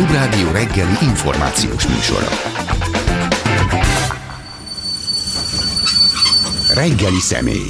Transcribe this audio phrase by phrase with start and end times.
[0.00, 2.28] Klubrádió reggeli információs műsora.
[6.74, 7.68] Reggeli személy.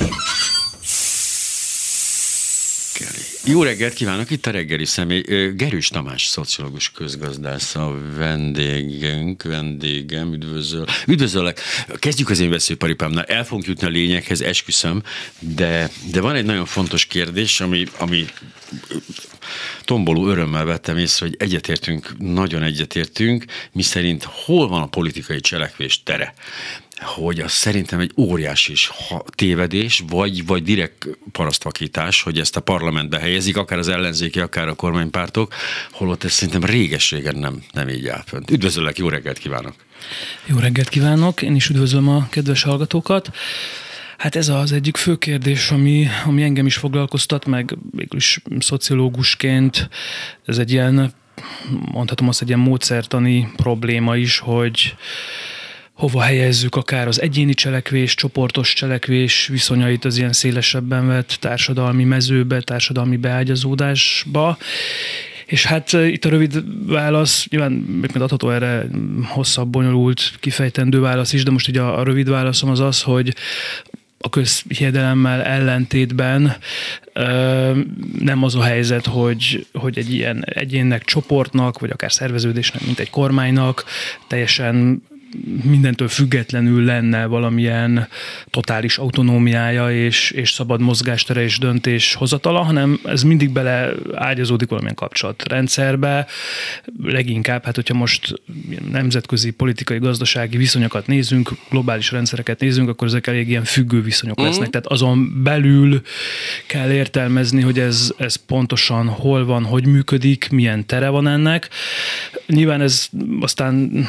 [3.50, 5.22] Jó reggelt kívánok, itt a reggeli személy.
[5.56, 10.84] Gerős Tamás, szociológus közgazdász a vendégünk, vendégem, üdvözöl.
[11.06, 11.60] Üdvözöllek.
[11.98, 13.24] Kezdjük az én veszőparipámnál.
[13.24, 15.02] El fogunk jutni a lényeghez, esküszöm,
[15.38, 18.24] de, de van egy nagyon fontos kérdés, ami, ami
[19.84, 26.02] tomboló örömmel vettem észre, hogy egyetértünk, nagyon egyetértünk, mi szerint hol van a politikai cselekvés
[26.02, 26.34] tere
[27.00, 28.74] hogy az szerintem egy óriási
[29.34, 34.74] tévedés, vagy, vagy direkt parasztvakítás, hogy ezt a parlamentbe helyezik, akár az ellenzéki, akár a
[34.74, 35.54] kormánypártok,
[35.90, 38.50] holott ez szerintem réges-régen nem, nem így áll fönt.
[38.50, 39.74] Üdvözöllek, jó reggelt kívánok!
[40.46, 43.30] Jó reggelt kívánok, én is üdvözlöm a kedves hallgatókat.
[44.18, 49.88] Hát ez az egyik fő kérdés, ami, ami engem is foglalkoztat, meg mégis szociológusként
[50.44, 51.12] ez egy ilyen,
[51.70, 54.94] mondhatom azt, egy ilyen módszertani probléma is, hogy
[56.00, 62.60] hova helyezzük akár az egyéni cselekvés, csoportos cselekvés viszonyait az ilyen szélesebben vett társadalmi mezőbe,
[62.60, 64.58] társadalmi beágyazódásba.
[65.46, 68.86] És hát eh, itt a rövid válasz, nyilván még adható erre
[69.24, 73.34] hosszabb, bonyolult, kifejtendő válasz is, de most ugye a, a rövid válaszom az az, hogy
[74.18, 76.56] a közhiedelemmel ellentétben
[77.12, 77.80] ö,
[78.18, 83.10] nem az a helyzet, hogy, hogy egy ilyen egyénnek, csoportnak, vagy akár szerveződésnek, mint egy
[83.10, 83.84] kormánynak
[84.26, 85.02] teljesen
[85.62, 88.08] mindentől függetlenül lenne valamilyen
[88.50, 94.94] totális autonómiája és, és szabad mozgástere és döntés hozatala, hanem ez mindig bele ágyazódik valamilyen
[94.96, 96.26] kapcsolatrendszerbe.
[97.02, 98.42] Leginkább, hát hogyha most
[98.90, 104.44] nemzetközi politikai, gazdasági viszonyokat nézünk, globális rendszereket nézünk, akkor ezek elég ilyen függő viszonyok mm.
[104.44, 104.68] lesznek.
[104.70, 106.00] Tehát azon belül
[106.66, 111.68] kell értelmezni, hogy ez, ez pontosan hol van, hogy működik, milyen tere van ennek.
[112.46, 113.08] Nyilván ez
[113.40, 114.06] aztán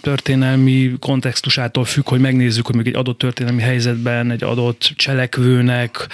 [0.00, 6.08] történelmi történelmi kontextusától függ, hogy megnézzük, hogy még egy adott történelmi helyzetben egy adott cselekvőnek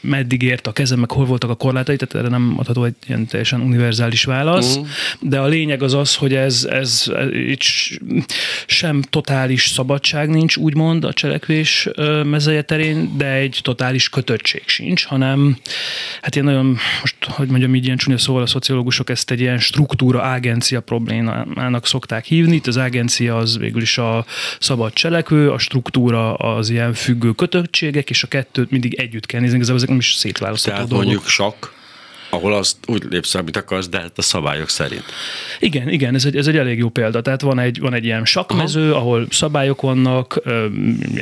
[0.00, 3.26] meddig ért a kezem, meg hol voltak a korlátai, tehát erre nem adható egy ilyen
[3.26, 4.88] teljesen univerzális válasz, uh-huh.
[5.20, 7.62] de a lényeg az az, hogy ez, ez, itt
[8.66, 11.88] sem totális szabadság nincs, úgymond a cselekvés
[12.24, 15.56] mezeje terén, de egy totális kötöttség sincs, hanem
[16.22, 19.58] hát ilyen nagyon, most hogy mondjam így ilyen csúnya szóval a szociológusok ezt egy ilyen
[19.58, 22.54] struktúra, agencia problémának szokták hívni.
[22.54, 24.24] Itt az agencia az végül is a
[24.58, 29.58] szabad cselekvő, a struktúra az ilyen függő kötöttségek, és a kettőt mindig együtt kell nézni,
[29.74, 31.06] ezek nem is szétválasztható Tehát dolgok.
[31.06, 31.72] mondjuk sok,
[32.34, 35.04] ahol azt úgy lépsz, amit akarsz, de hát a szabályok szerint.
[35.58, 37.20] Igen, igen, ez egy, ez egy elég jó példa.
[37.20, 39.00] Tehát van egy, van egy ilyen sakkmező, Aha.
[39.00, 40.40] ahol szabályok vannak,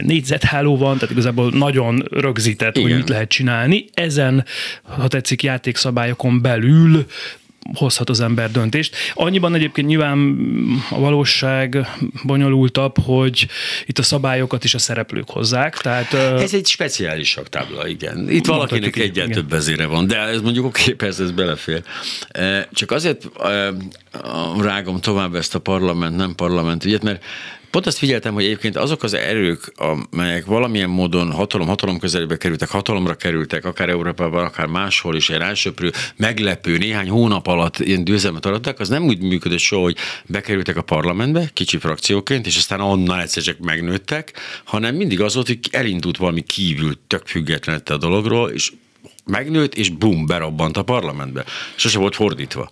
[0.02, 2.88] négyzetháló van, tehát igazából nagyon rögzített, igen.
[2.88, 3.84] hogy mit lehet csinálni.
[3.94, 4.44] Ezen,
[4.82, 7.06] ha tetszik, játékszabályokon belül
[7.74, 8.96] hozhat az ember döntést.
[9.14, 10.36] Annyiban egyébként nyilván
[10.90, 11.86] a valóság
[12.24, 13.46] bonyolultabb, hogy
[13.86, 15.76] itt a szabályokat is a szereplők hozzák.
[15.76, 18.30] Tehát, ez egy speciális tábla, igen.
[18.30, 21.82] Itt valakinek egyen több vezére van, de ez mondjuk oké, okay, persze ez belefér.
[22.72, 23.28] Csak azért
[24.60, 27.24] rágom tovább ezt a parlament, nem parlament ügyet, mert
[27.72, 32.68] Pont azt figyeltem, hogy egyébként azok az erők, amelyek valamilyen módon hatalom, hatalom közelébe kerültek,
[32.68, 38.46] hatalomra kerültek, akár Európában, akár máshol is, egy rásöprő, meglepő, néhány hónap alatt ilyen győzelmet
[38.46, 39.96] arattak, az nem úgy működött soha, hogy
[40.26, 44.32] bekerültek a parlamentbe, kicsi frakcióként, és aztán onnan egyszer csak megnőttek,
[44.64, 48.72] hanem mindig az volt, hogy elindult valami kívül, tök független a dologról, és
[49.24, 51.44] megnőtt, és bum, berobbant a parlamentbe.
[51.74, 52.70] Sose volt fordítva.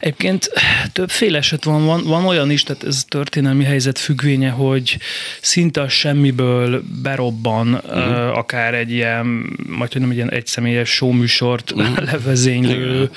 [0.00, 0.50] Egyébként
[0.92, 4.98] többféle eset van, van, van olyan is, tehát ez történelmi helyzet függvénye, hogy
[5.40, 8.38] szinte a semmiből berobban uh-huh.
[8.38, 9.26] akár egy ilyen,
[9.66, 12.04] majd hogy nem egy ilyen egyszemélyes showműsort uh-huh.
[12.10, 13.10] levezénylő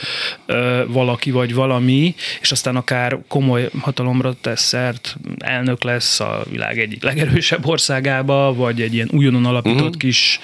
[0.48, 6.80] uh, valaki vagy valami, és aztán akár komoly hatalomra tesz szert, elnök lesz a világ
[6.80, 9.98] egyik legerősebb országába, vagy egy ilyen újonnan alapított uh-huh.
[9.98, 10.40] kis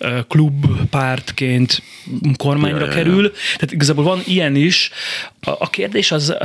[0.00, 1.82] uh, klubpártként
[2.36, 3.22] kormányra ja, kerül.
[3.22, 3.56] Ja, ja.
[3.56, 4.90] Tehát igazából van ilyen is.
[5.64, 6.36] A, kérdés az,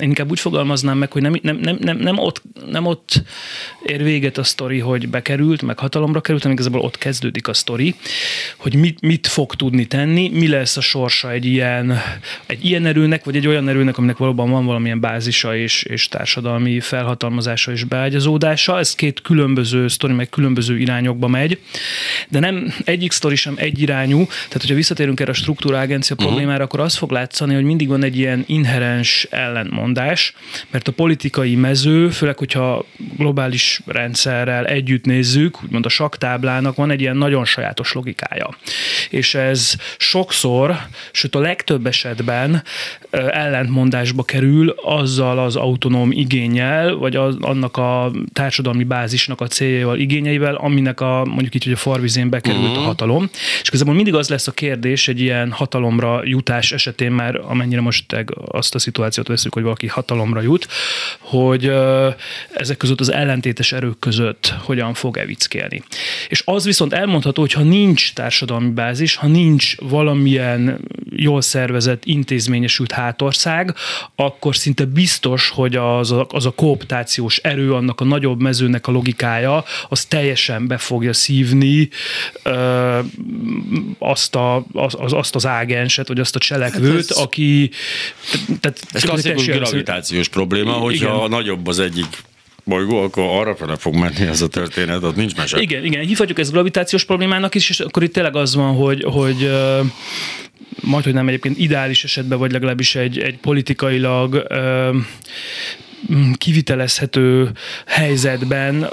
[0.00, 3.22] én inkább úgy fogalmaznám meg, hogy nem, nem, nem, nem, nem, ott, nem ott
[3.86, 7.94] ér véget a sztori, hogy bekerült, meg hatalomra került, hanem igazából ott kezdődik a sztori,
[8.56, 11.98] hogy mit, mit fog tudni tenni, mi lesz a sorsa egy ilyen,
[12.46, 16.80] egy ilyen erőnek, vagy egy olyan erőnek, aminek valóban van valamilyen bázisa és, és társadalmi
[16.80, 18.78] felhatalmazása és beágyazódása.
[18.78, 21.58] Ez két különböző sztori, meg különböző irányokba megy,
[22.28, 26.30] de nem egyik sztori sem egy irányú, tehát hogyha visszatérünk erre a struktúra agencia uh-huh.
[26.30, 30.34] problémára, akkor az fog látszani, hogy mindig van egy ilyen inherens ellentmondás,
[30.70, 32.84] mert a politikai mező, főleg, hogyha
[33.16, 38.48] globális rendszerrel együtt nézzük, úgymond a saktáblának van egy ilyen nagyon sajátos logikája.
[39.10, 40.76] És ez sokszor,
[41.12, 42.62] sőt a legtöbb esetben
[43.30, 50.54] ellentmondásba kerül azzal az autonóm igényel, vagy az, annak a társadalmi bázisnak a céljával, igényeivel,
[50.54, 52.82] aminek a mondjuk így, hogy a farvizén bekerült uh-huh.
[52.82, 53.30] a hatalom.
[53.62, 58.12] És közben mindig az lesz a kérdés egy ilyen hatalomra jutás esetén már, amennyire most
[58.52, 60.68] azt a szituációt veszük, hogy valaki hatalomra jut,
[61.18, 61.72] hogy
[62.52, 65.82] ezek között az ellentétes erők között hogyan fog evickélni.
[66.28, 72.92] És az viszont elmondható, hogy ha nincs társadalmi bázis, ha nincs valamilyen jól szervezett, intézményesült
[72.92, 73.74] hátország,
[74.14, 78.92] akkor szinte biztos, hogy az a, az a kooptációs erő, annak a nagyobb mezőnek a
[78.92, 81.88] logikája, az teljesen be fogja szívni
[82.42, 82.98] ö,
[83.98, 87.70] azt, a, az, azt az ágenset, vagy azt a cselekvőt, hát ez, aki...
[88.60, 91.30] Tehát, ez klasszikus gravitációs probléma, hogyha igen.
[91.30, 92.06] nagyobb az egyik
[92.64, 95.60] bolygó, akkor arra fele fog menni ez a történet, ott nincs mese.
[95.60, 99.50] Igen, igen, hívhatjuk ezt gravitációs problémának is, és akkor itt tényleg az van, hogy, hogy
[100.80, 104.46] majd, hogy nem egyébként ideális esetben, vagy legalábbis egy, egy politikailag
[106.36, 107.50] kivitelezhető
[107.86, 108.88] helyzetben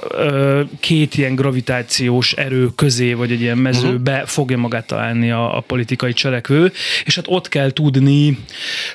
[0.80, 4.28] két ilyen gravitációs erő közé, vagy egy ilyen mezőbe uh-huh.
[4.28, 6.72] fogja magát találni a, a politikai cselekvő,
[7.06, 8.38] és hát ott kell tudni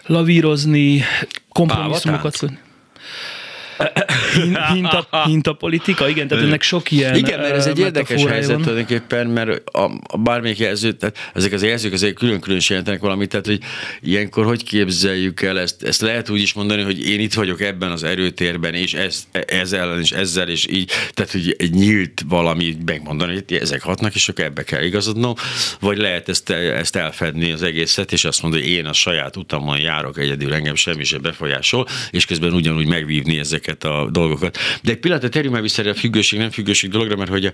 [0.07, 1.03] lavírozni,
[1.49, 2.59] kompromisszumokat kötni.
[4.73, 9.27] Hinta, hinta politika, igen, tehát ennek sok ilyen Igen, mert ez egy érdekes helyzet tulajdonképpen,
[9.27, 13.59] mert a, a bármelyik jelző, tehát ezek az jelzők azért külön-külön jelentenek valamit, tehát hogy
[14.01, 17.91] ilyenkor hogy képzeljük el ezt, ezt lehet úgy is mondani, hogy én itt vagyok ebben
[17.91, 23.33] az erőtérben, és ez, ezzel és ezzel, és így, tehát hogy egy nyílt valami megmondani,
[23.33, 25.35] hogy ezek hatnak, és akkor ebbe kell igazodnom,
[25.81, 29.81] vagy lehet ezt, ezt elfedni az egészet, és azt mondani, hogy én a saját utamon
[29.81, 34.59] járok egyedül, engem semmi sem befolyásol, és közben ugyanúgy megvívni ezek ezeket a dolgokat.
[34.83, 37.53] De egy pillanatra térjünk már vissza a függőség, nem függőség dologra, mert hogy a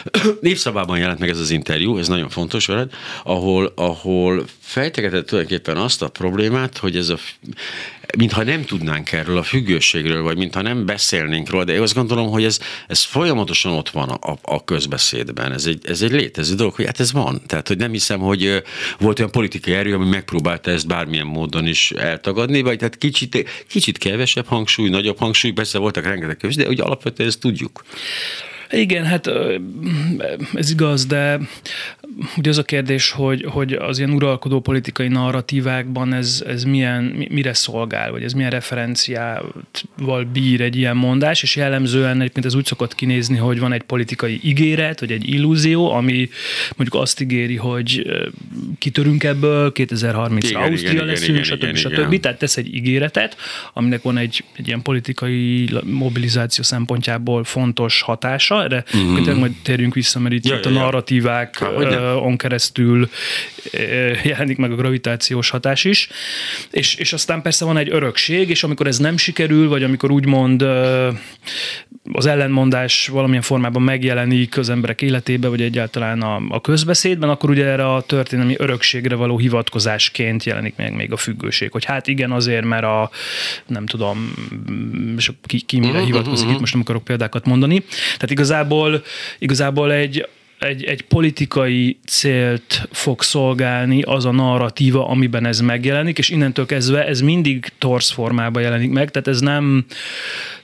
[0.40, 2.92] névszabában jelent meg ez az interjú, ez nagyon fontos veled,
[3.24, 7.18] ahol, ahol fejtegetett tulajdonképpen azt a problémát, hogy ez a
[8.18, 12.30] mintha nem tudnánk erről a függőségről, vagy mintha nem beszélnénk róla, de én azt gondolom,
[12.30, 15.52] hogy ez, ez folyamatosan ott van a, a közbeszédben.
[15.52, 17.42] Ez egy, ez egy létező dolog, hogy hát ez van.
[17.46, 18.62] Tehát, hogy nem hiszem, hogy
[18.98, 23.98] volt olyan politikai erő, ami megpróbálta ezt bármilyen módon is eltagadni, vagy tehát kicsit, kicsit
[23.98, 27.84] kevesebb hangsúly, nagyobb hangsúly, persze voltak rengeteg kövés, de ugye alapvetően ezt tudjuk.
[28.72, 29.30] Igen, hát
[30.54, 31.38] ez igaz, de
[32.36, 37.54] ugye az a kérdés, hogy, hogy az ilyen uralkodó politikai narratívákban ez, ez milyen, mire
[37.54, 42.94] szolgál, vagy ez milyen referenciával bír egy ilyen mondás, és jellemzően egyébként ez úgy szokott
[42.94, 46.28] kinézni, hogy van egy politikai ígéret, vagy egy illúzió, ami
[46.76, 48.12] mondjuk azt ígéri, hogy
[48.78, 51.76] kitörünk ebből, 2030-ra Ausztria leszünk, stb.
[51.76, 52.20] Stb.
[52.20, 53.36] Tehát tesz egy ígéretet,
[53.72, 59.38] aminek van egy, egy ilyen politikai mobilizáció szempontjából fontos hatása, erre mm-hmm.
[59.38, 63.08] majd térjünk vissza, mert itt, ja, itt ja, a narratívákon uh, keresztül
[63.72, 66.08] uh, jelenik meg a gravitációs hatás is,
[66.70, 70.64] és, és aztán persze van egy örökség, és amikor ez nem sikerül, vagy amikor úgymond
[72.12, 77.64] az ellenmondás valamilyen formában megjelenik az emberek életébe, vagy egyáltalán a, a közbeszédben, akkor ugye
[77.64, 82.64] erre a történelmi örökségre való hivatkozásként jelenik meg még a függőség, hogy hát igen, azért,
[82.64, 83.10] mert a
[83.66, 84.34] nem tudom,
[85.16, 86.52] és ki, ki mire uh-huh, hivatkozik, uh-huh.
[86.52, 87.84] itt most nem akarok példákat mondani.
[87.88, 89.02] Tehát igazából,
[89.38, 90.28] igazából egy
[90.62, 97.06] egy, egy politikai célt fog szolgálni az a narratíva, amiben ez megjelenik, és innentől kezdve
[97.06, 99.84] ez mindig torsz formában jelenik meg, tehát ez nem,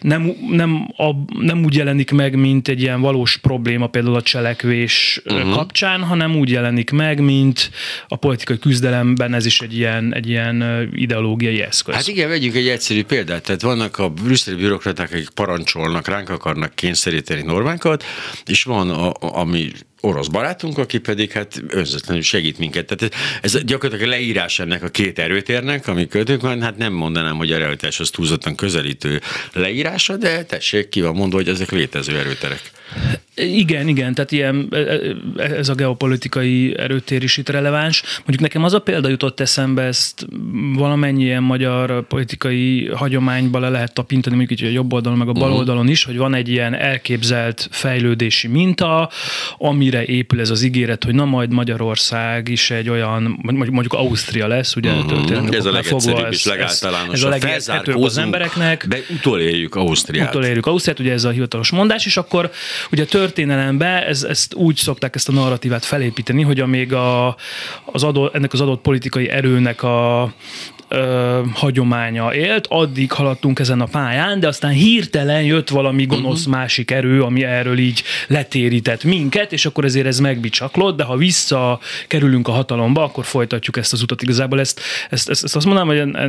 [0.00, 5.22] nem, nem, a, nem úgy jelenik meg, mint egy ilyen valós probléma például a cselekvés
[5.24, 5.52] uh-huh.
[5.52, 7.70] kapcsán, hanem úgy jelenik meg, mint
[8.08, 11.94] a politikai küzdelemben ez is egy ilyen, egy ilyen ideológiai eszköz.
[11.94, 13.42] Hát igen, vegyünk egy egyszerű példát.
[13.42, 18.04] Tehát vannak a brüsszeli bürokraták, akik parancsolnak, ránk akarnak kényszeríteni normákat,
[18.46, 22.86] és van, a, ami orosz barátunk, aki pedig hát önzetlenül segít minket.
[22.86, 27.36] Tehát ez gyakorlatilag a leírás ennek a két erőtérnek, ami költők van, hát nem mondanám,
[27.36, 29.20] hogy a realitáshoz túlzottan közelítő
[29.52, 32.60] leírása, de tessék, ki van mondva, hogy ezek létező erőterek.
[33.38, 38.02] Igen, igen, tehát ilyen, e, e, ez a geopolitikai erőtér is itt releváns.
[38.16, 40.26] Mondjuk nekem az a példa jutott eszembe, ezt
[40.74, 45.32] valamennyi ilyen magyar politikai hagyományba le lehet tapintani, mondjuk így a jobb oldalon, meg a
[45.32, 45.58] bal uh-huh.
[45.58, 49.10] oldalon is, hogy van egy ilyen elképzelt fejlődési minta,
[49.58, 54.76] amire épül ez az ígéret, hogy na majd Magyarország is egy olyan, mondjuk Ausztria lesz,
[54.76, 55.06] ugye uh-huh.
[55.10, 57.14] történelmi Ez a legegyszerűbb és legáltalánosabb.
[57.14, 58.84] Ez, ez a legegyszerűbb az embereknek.
[58.88, 60.28] Be utoléljük Ausztriát.
[60.28, 62.50] Utoléljük Ausztriát, ugye ez a hivatalos mondás, és akkor
[62.92, 67.36] ugye a történelemben ez, ezt úgy szokták ezt a narratívát felépíteni, hogy amíg a,
[67.84, 70.32] az adott, ennek az adott politikai erőnek a,
[70.88, 76.54] ö, hagyománya élt, addig haladtunk ezen a pályán, de aztán hirtelen jött valami gonosz uh-huh.
[76.54, 82.48] másik erő, ami erről így letérített minket, és akkor ezért ez megbicsaklott, de ha visszakerülünk
[82.48, 84.22] a hatalomba, akkor folytatjuk ezt az utat.
[84.22, 84.80] Igazából ezt,
[85.10, 86.24] ezt, ezt, ezt azt mondanám, hogy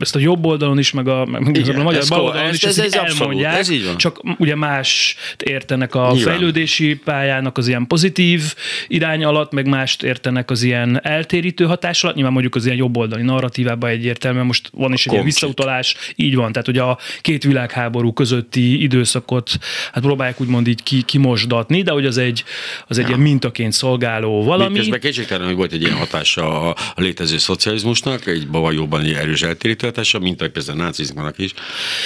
[0.00, 2.78] ezt a jobb oldalon is, meg a, meg Igen, a magyar bal oldalon is ez,
[2.78, 3.96] ez, ez elmondják, abszolút, ez így van.
[3.96, 6.34] csak ugye más értenek a Nyilván.
[6.34, 8.54] fejlődési pályának az ilyen pozitív
[8.88, 12.14] irány alatt, meg mást értenek az ilyen eltérítő hatás alatt.
[12.14, 16.52] Nyilván mondjuk az ilyen jobboldali narratívában egyértelműen most van is egy ilyen visszautalás, így van,
[16.52, 19.58] tehát hogy a két világháború közötti időszakot
[19.92, 22.44] hát próbálják úgymond így ki, kimosdatni, de hogy az egy,
[22.86, 23.08] az egy ja.
[23.08, 24.78] ilyen mintaként szolgáló valami.
[24.78, 29.42] Közben kétségtelen, hogy volt egy ilyen hatása a, a létező szocializmusnak, egy valójában egy erős
[29.42, 31.54] eltérítő hatása, mint ahogy persze a nácizmnak is.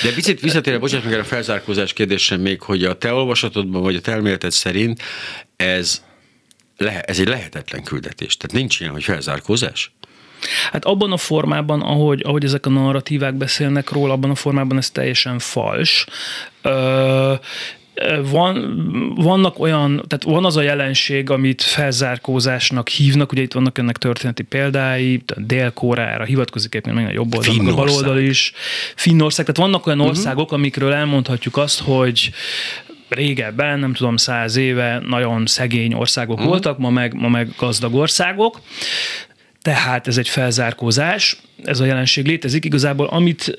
[0.03, 4.01] De picit visszatérve, bocsánat meg a felzárkózás kérdésem még, hogy a te olvasatodban, vagy a
[4.01, 5.03] te elméleted szerint
[5.57, 6.03] ez,
[7.05, 8.37] ez egy lehetetlen küldetés.
[8.37, 9.93] Tehát nincs ilyen, hogy felzárkózás?
[10.73, 14.91] Hát abban a formában, ahogy, ahogy ezek a narratívák beszélnek róla, abban a formában ez
[14.91, 16.07] teljesen fals.
[16.63, 17.35] Ö,
[18.31, 23.97] van, vannak olyan, tehát van az a jelenség, amit felzárkózásnak hívnak, ugye itt vannak ennek
[23.97, 28.53] történeti példái, Dél-Koreára hivatkozik éppen meg a jobb oldal, a bal oldal is,
[28.97, 30.17] Finnország, tehát vannak olyan uh-huh.
[30.17, 32.31] országok, amikről elmondhatjuk azt, hogy
[33.09, 36.51] régebben, nem tudom, száz éve nagyon szegény országok uh-huh.
[36.51, 38.61] voltak, ma meg, ma meg gazdag országok.
[39.63, 42.65] Tehát ez egy felzárkózás, ez a jelenség létezik.
[42.65, 43.57] Igazából amit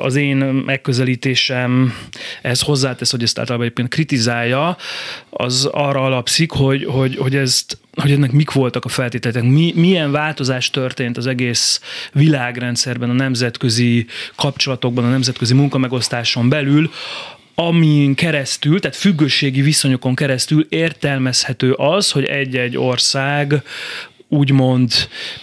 [0.00, 1.94] az én megközelítésem
[2.42, 4.76] ez hozzátesz, hogy ezt általában egyébként kritizálja,
[5.30, 10.10] az arra alapszik, hogy, hogy, hogy ezt hogy ennek mik voltak a feltételek, mi, milyen
[10.10, 11.80] változás történt az egész
[12.12, 16.90] világrendszerben, a nemzetközi kapcsolatokban, a nemzetközi munkamegosztáson belül,
[17.54, 23.62] amin keresztül, tehát függőségi viszonyokon keresztül értelmezhető az, hogy egy-egy ország
[24.28, 24.92] úgymond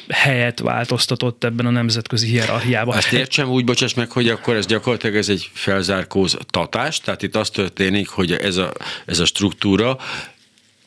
[0.09, 2.97] helyet változtatott ebben a nemzetközi hierarchiában.
[2.97, 7.49] Azt értsem úgy, bocsáss meg, hogy akkor ez gyakorlatilag ez egy felzárkóztatás, tehát itt az
[7.49, 8.73] történik, hogy ez a,
[9.05, 9.97] ez a struktúra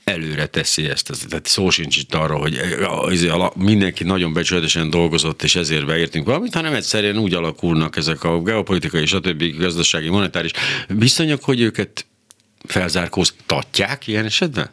[0.05, 1.27] előre teszi ezt.
[1.29, 2.61] Tehát szó sincs itt arra, hogy
[3.55, 9.07] mindenki nagyon becsületesen dolgozott, és ezért beértünk valamit, hanem egyszerűen úgy alakulnak ezek a geopolitikai,
[9.07, 9.57] stb.
[9.57, 10.51] gazdasági, monetáris
[10.89, 12.07] viszonyok, hogy őket
[12.67, 14.71] felzárkóztatják ilyen esetben?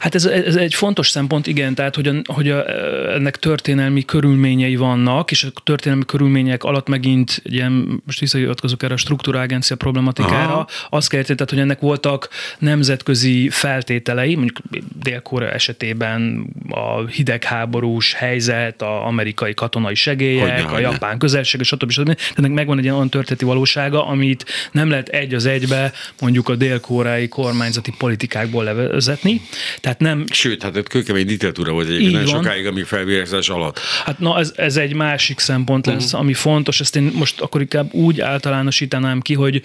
[0.00, 2.68] Hát ez, ez egy fontos szempont, igen, tehát hogy, a, hogy a,
[3.14, 8.96] ennek történelmi körülményei vannak, és a történelmi körülmények alatt megint, ilyen, most visszahivatkozok erre a
[8.96, 10.68] struktúrágencia problematikára, Aha.
[10.90, 12.28] azt kell érteni, tehát, hogy ennek voltak
[12.58, 14.58] nemzetközi feltételei, mondjuk
[15.02, 21.90] dél esetében a hidegháborús helyzet, a amerikai katonai segélyek, hogyne, a japán közelség, stb.
[21.90, 22.04] stb.
[22.04, 26.54] Tehát ennek megvan egy olyan történeti valósága, amit nem lehet egy az egybe mondjuk a
[26.54, 29.40] dél-koreai kormányzati politikákból levezetni.
[29.80, 30.24] Tehát tehát nem...
[30.32, 33.78] Sőt, hát kőkemény diktatúra volt egyébként nagyon sokáig, amíg felvérezés alatt.
[34.04, 36.20] Hát na, ez, ez egy másik szempont lesz, uh-huh.
[36.20, 36.80] ami fontos.
[36.80, 39.62] Ezt én most akkor inkább úgy általánosítanám ki, hogy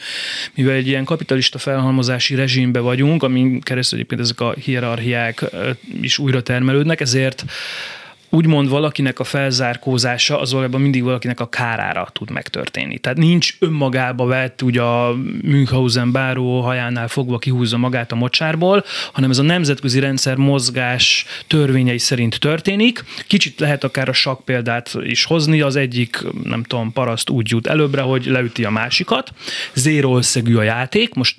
[0.56, 5.44] mivel egy ilyen kapitalista felhalmozási rezsimbe vagyunk, amin keresztül egyébként ezek a hierarchiák
[6.02, 7.46] is újra termelődnek, ezért
[8.36, 12.98] úgymond valakinek a felzárkózása az valójában mindig valakinek a kárára tud megtörténni.
[12.98, 19.30] Tehát nincs önmagába vett, ugye a Münchhausen báró hajánál fogva kihúzza magát a mocsárból, hanem
[19.30, 23.04] ez a nemzetközi rendszer mozgás törvényei szerint történik.
[23.28, 27.68] Kicsit lehet akár a sak példát is hozni, az egyik, nem tudom, paraszt úgy jut
[27.68, 29.32] előbbre, hogy leüti a másikat.
[29.74, 31.36] Zéro összegű a játék, most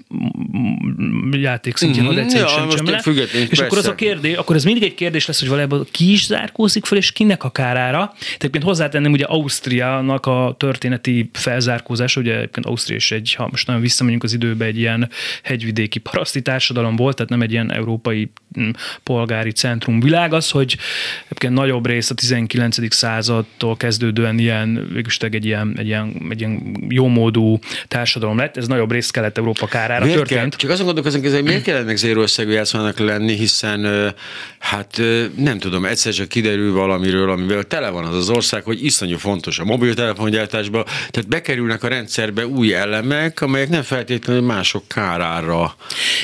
[1.31, 3.03] játék szintjén mm-hmm, ja, sem, sem le.
[3.05, 3.65] És persze.
[3.65, 6.85] akkor az a kérdés, akkor ez mindig egy kérdés lesz, hogy valójában ki is zárkózik
[6.87, 8.15] föl, és kinek a kárára.
[8.39, 13.83] Tehát hozzátenném, ugye Ausztriának a történeti felzárkózása, ugye egyébként Ausztria is egy, ha most nagyon
[13.83, 15.11] visszamegyünk az időbe, egy ilyen
[15.43, 18.71] hegyvidéki paraszti társadalom volt, tehát nem egy ilyen európai mm,
[19.03, 20.77] polgári centrum világ, az, hogy
[21.25, 22.95] egyébként nagyobb rész a 19.
[22.95, 28.93] századtól kezdődően ilyen, végülis egy ilyen, egy ilyen, egy ilyen jómódú társadalom lett, ez nagyobb
[28.93, 30.41] rész Kelet-Európa kárára miért történt.
[30.41, 34.15] Kell, csak azon gondolkozunk, hogy miért kellene meg zéró összegű játszmának lenni, hiszen
[34.59, 35.01] hát
[35.37, 39.59] nem tudom, egyszer csak kiderül valamiről, amivel tele van az az ország, hogy iszonyú fontos
[39.59, 45.77] a mobiltelefongyártásba, tehát bekerülnek a rendszerbe új elemek, amelyek nem feltétlenül mások kárára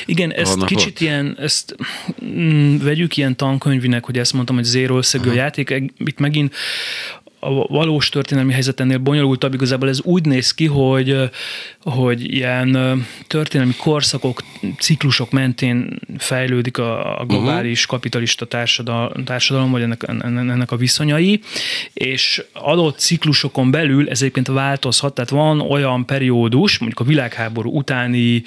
[0.05, 0.99] Igen, ezt kicsit ott.
[0.99, 1.75] ilyen, ezt
[2.25, 6.55] mm, vegyük ilyen tankönyvinek, hogy ezt mondtam, hogy zéró összegű a játék, itt megint
[7.43, 11.29] a valós történelmi helyzet ennél bonyolultabb, igazából ez úgy néz ki, hogy,
[11.81, 12.77] hogy ilyen
[13.27, 14.43] történelmi korszakok,
[14.79, 17.95] ciklusok mentén fejlődik a, a globális uh-huh.
[17.95, 21.39] kapitalista társadalom, társadalom, vagy ennek, ennek a viszonyai,
[21.93, 28.43] és adott ciklusokon belül ez egyébként változhat, tehát van olyan periódus, mondjuk a világháború utáni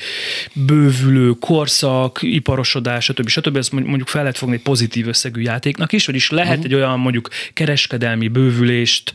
[0.53, 3.29] bővülő korszak, iparosodás, stb.
[3.29, 3.57] stb.
[3.57, 6.65] ezt mondjuk fel lehet fogni egy pozitív összegű játéknak is, vagyis lehet uh-huh.
[6.65, 9.13] egy olyan mondjuk kereskedelmi bővülés, viszonyrendezést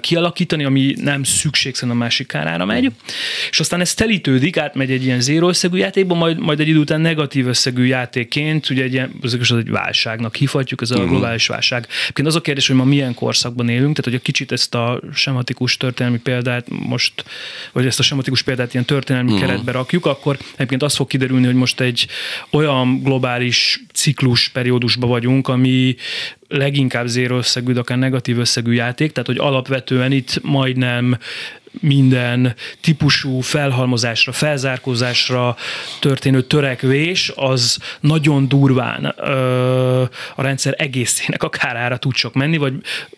[0.00, 2.92] kialakítani, ami nem szükségszerűen a másik kárára megy,
[3.50, 7.00] és aztán ez telítődik, átmegy egy ilyen zéró összegű játékba, majd, majd egy idő után
[7.00, 11.10] negatív összegű játékként, ugye egy ilyen, az egy válságnak hívhatjuk, ez a uh-huh.
[11.10, 11.86] globális válság.
[12.02, 15.00] Egyébként az a kérdés, hogy ma milyen korszakban élünk, tehát hogy a kicsit ezt a
[15.14, 17.24] sematikus történelmi példát most,
[17.72, 19.46] vagy ezt a sematikus példát ilyen történelmi uh-huh.
[19.46, 22.06] keretbe rakjuk, akkor egyébként az fog kiderülni, hogy most egy
[22.50, 25.96] olyan globális ciklus periódusban vagyunk, ami
[26.48, 31.18] leginkább zéro összegű, akár negatív összegű játék, tehát hogy alapvetően itt majdnem
[31.80, 35.56] minden típusú felhalmozásra, felzárkózásra
[36.00, 40.02] történő törekvés, az nagyon durván ö,
[40.34, 42.74] a rendszer egészének a kárára tud csak menni, vagy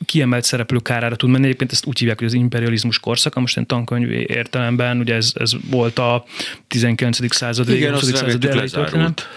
[0.07, 1.45] kiemelt szereplő kárára tud menni.
[1.45, 5.53] Egyébként ezt úgy hívják, hogy az imperializmus korszaka, most egy tankönyv értelemben, ugye ez, ez
[5.71, 6.25] volt a
[6.69, 7.35] 19.
[7.35, 8.11] század végén, 20.
[8.11, 9.29] század elejé történet.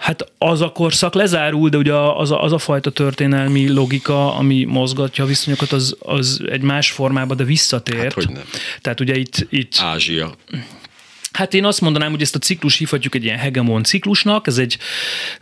[0.00, 4.64] Hát az a korszak lezárul, de ugye az a, az a fajta történelmi logika, ami
[4.64, 8.02] mozgatja a viszonyokat, az, az egy más formában, de visszatért.
[8.02, 8.42] Hát, hogy nem.
[8.80, 9.76] Tehát ugye itt, itt...
[9.78, 10.34] Ázsia.
[11.32, 14.78] Hát én azt mondanám, hogy ezt a ciklus hívhatjuk egy ilyen hegemon ciklusnak, ez egy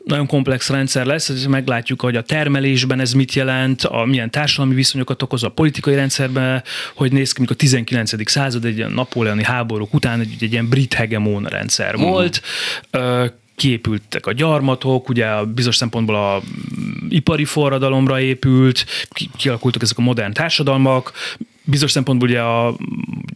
[0.05, 4.75] nagyon komplex rendszer lesz, ez meglátjuk, hogy a termelésben ez mit jelent, a milyen társadalmi
[4.75, 6.63] viszonyokat okoz a politikai rendszerben,
[6.95, 8.31] hogy néz ki, mikor a 19.
[8.31, 12.11] század egy ilyen napóleoni háborúk után egy, egy ilyen brit hegemon rendszer uh-huh.
[12.11, 12.43] volt,
[13.59, 16.43] kiépültek a gyarmatok, ugye bizonyos szempontból a
[17.09, 18.85] ipari forradalomra épült,
[19.37, 21.13] kialakultak ezek a modern társadalmak,
[21.69, 22.77] bizonyos szempontból ugye a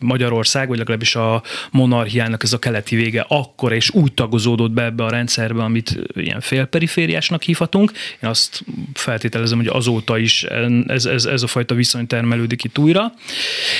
[0.00, 5.04] Magyarország, vagy legalábbis a monarchiának ez a keleti vége akkor és úgy tagozódott be ebbe
[5.04, 7.92] a rendszerbe, amit ilyen félperifériásnak hívhatunk.
[8.22, 10.42] Én azt feltételezem, hogy azóta is
[10.86, 13.12] ez, ez, ez a fajta viszony termelődik itt újra.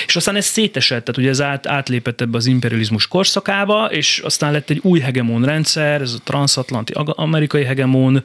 [0.07, 4.51] És aztán ez szétesett, tehát ugye ez át, átlépett ebbe az imperializmus korszakába, és aztán
[4.51, 8.23] lett egy új hegemon rendszer, ez a transatlanti amerikai hegemon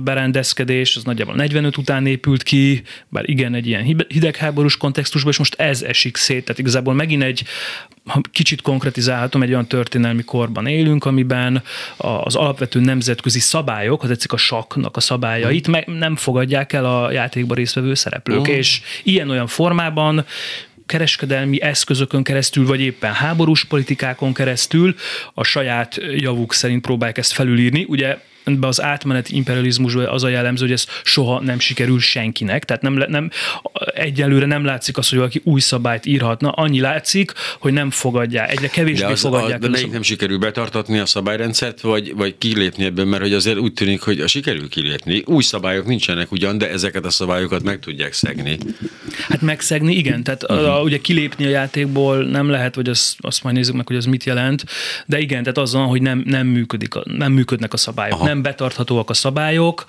[0.00, 5.54] berendezkedés, az nagyjából 45 után épült ki, bár igen, egy ilyen hidegháborús kontextusban, és most
[5.54, 7.44] ez esik szét, tehát igazából megint egy,
[8.04, 11.62] ha kicsit konkretizálhatom, egy olyan történelmi korban élünk, amiben
[11.96, 17.10] az alapvető nemzetközi szabályok, az egyszerűen a saknak a szabályait meg nem fogadják el a
[17.10, 18.48] játékban résztvevő szereplők, uh.
[18.48, 20.24] és ilyen-olyan formában
[20.86, 24.94] kereskedelmi eszközökön keresztül, vagy éppen háborús politikákon keresztül
[25.34, 27.84] a saját javuk szerint próbálják ezt felülírni.
[27.88, 28.18] Ugye
[28.56, 32.92] be az átmeneti imperializmusban az a jellemző, hogy ez soha nem sikerül senkinek, tehát nem,
[33.08, 33.30] nem,
[33.94, 38.68] egyelőre nem látszik az, hogy valaki új szabályt írhatna, annyi látszik, hogy nem fogadják, egyre
[38.68, 39.58] kevésbé de az, fogadják.
[39.58, 43.58] A, de melyik nem sikerül betartatni a szabályrendszert, vagy, vagy kilépni ebben, mert hogy azért
[43.58, 45.22] úgy tűnik, hogy sikerül kilépni.
[45.26, 48.58] Új szabályok nincsenek ugyan, de ezeket a szabályokat meg tudják szegni.
[49.28, 50.74] Hát megszegni, igen, tehát uh-huh.
[50.74, 54.04] a, ugye kilépni a játékból nem lehet, vagy azt, azt majd nézzük meg, hogy az
[54.04, 54.64] mit jelent,
[55.06, 58.26] de igen, tehát az van, hogy nem, nem, működik, nem működnek a szabályok, Aha.
[58.26, 59.84] nem nem betarthatóak a szabályok,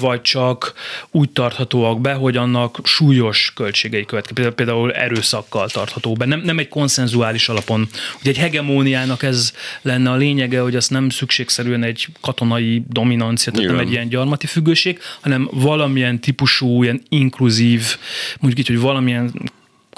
[0.00, 0.72] vagy csak
[1.10, 6.24] úgy tarthatóak be, hogy annak súlyos költségei következnek, például erőszakkal tartható be.
[6.24, 7.88] Nem, nem egy konszenzuális alapon.
[8.20, 13.66] Ugye egy hegemóniának ez lenne a lényege, hogy az nem szükségszerűen egy katonai dominancia, tehát
[13.66, 13.76] Igen.
[13.76, 17.96] nem egy ilyen gyarmati függőség, hanem valamilyen típusú, ilyen inkluzív,
[18.40, 19.32] mondjuk így, hogy valamilyen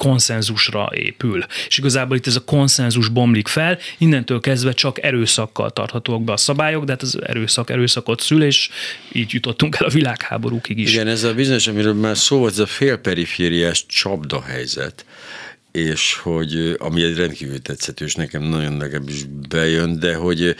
[0.01, 1.45] konszenzusra épül.
[1.69, 6.37] És igazából itt ez a konszenzus bomlik fel, innentől kezdve csak erőszakkal tarthatóak be a
[6.37, 8.71] szabályok, de hát az erőszak erőszakot szül, és
[9.13, 10.93] így jutottunk el a világháborúkig is.
[10.93, 15.05] Igen, ez a bizonyos, amiről már szó volt, ez a félperifériás csapdahelyzet
[15.73, 20.57] és hogy ami egy rendkívül tetszett, és nekem nagyon legalábbis bejön, de hogy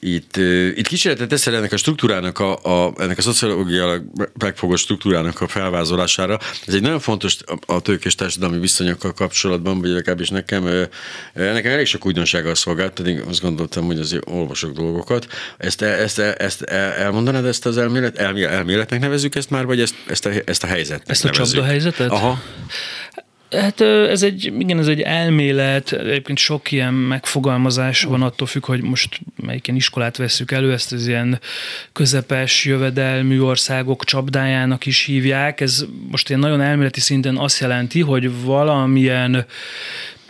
[0.00, 0.36] itt,
[0.74, 4.04] itt kísérletet teszel ennek a struktúrának, a, a, ennek a szociológiailag
[4.38, 6.38] megfogott struktúrának a felvázolására.
[6.66, 10.64] Ez egy nagyon fontos a tőkés társadalmi viszonyokkal kapcsolatban, vagy legalábbis nekem,
[11.34, 15.26] nekem elég sok újdonsággal szolgált, pedig azt gondoltam, hogy azért olvasok dolgokat.
[15.58, 18.18] Ezt, ezt, ezt elmondanád ezt az elmélet?
[18.18, 22.10] Elméletnek nevezzük ezt már, vagy ezt, ezt, a, ezt a helyzetet Ezt a csapdahelyzetet?
[22.10, 22.42] Aha.
[23.50, 28.82] Hát ez egy, igen, ez egy elmélet, egyébként sok ilyen megfogalmazás van, attól függ, hogy
[28.82, 31.40] most melyiken iskolát veszük elő, ezt az ilyen
[31.92, 35.60] közepes jövedelmű országok csapdájának is hívják.
[35.60, 39.46] Ez most ilyen nagyon elméleti szinten azt jelenti, hogy valamilyen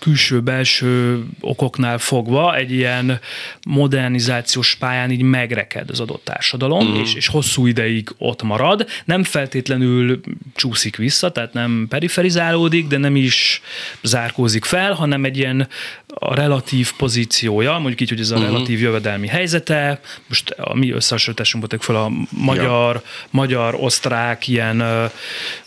[0.01, 3.21] külső-belső okoknál fogva egy ilyen
[3.67, 7.01] modernizációs pályán így megreked az adott társadalom, uh-huh.
[7.01, 8.87] és, és hosszú ideig ott marad.
[9.05, 10.21] Nem feltétlenül
[10.55, 13.63] csúszik vissza, tehát nem periferizálódik, de nem is
[14.03, 15.69] zárkózik fel, hanem egy ilyen
[16.15, 18.53] a relatív pozíciója, mondjuk így, hogy ez a uh-huh.
[18.53, 23.03] relatív jövedelmi helyzete, most a mi összehasonlításunkból fel a magyar, ja.
[23.31, 24.83] magyar-osztrák ilyen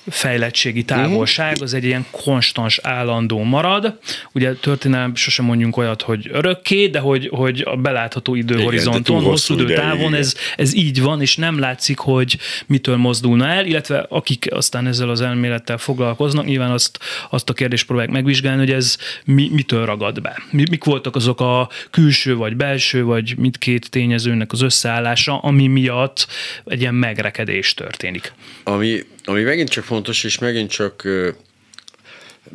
[0.08, 4.00] fejlettségi távolság, az egy ilyen konstans állandó marad,
[4.32, 9.54] ugye történelem sosem mondjunk olyat, hogy örökké, de hogy, hogy a belátható időhorizonton, Igen, hosszú
[9.54, 14.88] időtávon ez, ez így van, és nem látszik, hogy mitől mozdulna el, illetve akik aztán
[14.88, 19.86] ezzel az elmélettel foglalkoznak, nyilván azt, azt a kérdést próbálják megvizsgálni, hogy ez mi, mitől
[19.86, 20.42] ragad be.
[20.52, 26.28] Mi, mik voltak azok a külső vagy belső, vagy mindkét tényezőnek az összeállása, ami miatt
[26.66, 28.34] egy ilyen megrekedés történik.
[28.64, 31.08] Ami, ami megint csak fontos, és megint csak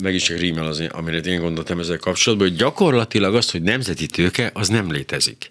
[0.03, 4.51] megint csak rímel az, amire én gondoltam ezzel kapcsolatban, hogy gyakorlatilag az, hogy nemzeti tőke,
[4.55, 5.51] az nem létezik.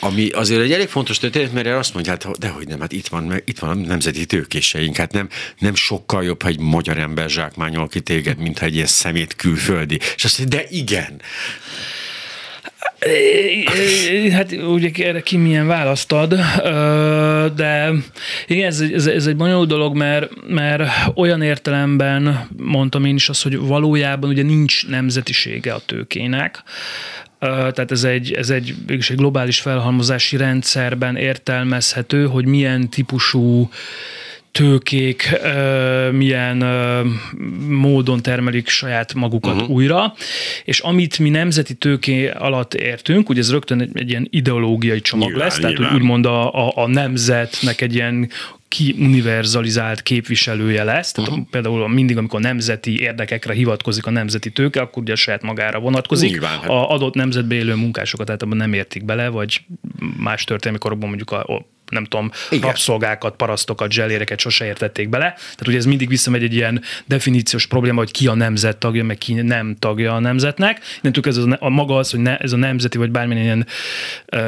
[0.00, 3.42] Ami azért egy elég fontos történet, mert azt mondja, hát dehogy nem, hát itt van,
[3.44, 7.88] itt van a nemzeti tőkéseink, hát nem, nem sokkal jobb, ha egy magyar ember zsákmányol
[7.88, 9.98] ki téged, mint ha egy ilyen szemét külföldi.
[10.16, 11.20] És azt mondja, de igen.
[14.32, 16.34] Hát ugye erre ki milyen választ ad,
[17.54, 17.92] de
[18.46, 23.42] igen, ez, ez, ez egy bonyolult dolog, mert, mert olyan értelemben mondtam én is azt,
[23.42, 26.62] hogy valójában ugye nincs nemzetisége a tőkének,
[27.38, 33.68] tehát ez egy, ez egy, egy globális felhalmozási rendszerben értelmezhető, hogy milyen típusú
[34.54, 35.40] tőkék
[36.12, 36.56] milyen
[37.68, 39.70] módon termelik saját magukat uh-huh.
[39.70, 40.14] újra,
[40.64, 45.28] és amit mi nemzeti tőké alatt értünk, ugye ez rögtön egy, egy ilyen ideológiai csomag
[45.28, 45.76] nyilván, lesz, nyilván.
[45.76, 48.30] tehát úgymond a, a, a nemzetnek egy ilyen
[48.68, 51.12] kiuniverzalizált képviselője lesz.
[51.12, 51.46] Tehát uh-huh.
[51.50, 56.30] például mindig, amikor nemzeti érdekekre hivatkozik a nemzeti tőke, akkor ugye a saját magára vonatkozik.
[56.30, 56.68] Nyilván, hát.
[56.68, 59.60] A adott nemzetbe élő munkásokat tehát abban nem értik bele, vagy
[60.16, 62.66] más történelmi korokban mondjuk a, nem tudom, Igen.
[62.66, 65.32] rabszolgákat, parasztokat, zseléreket sose értették bele.
[65.34, 69.18] Tehát ugye ez mindig visszamegy egy ilyen definíciós probléma, hogy ki a nemzet tagja, meg
[69.18, 70.80] ki nem tagja a nemzetnek.
[71.02, 73.66] Innentől ez a, a maga az, hogy ne, ez a nemzeti vagy bármilyen ilyen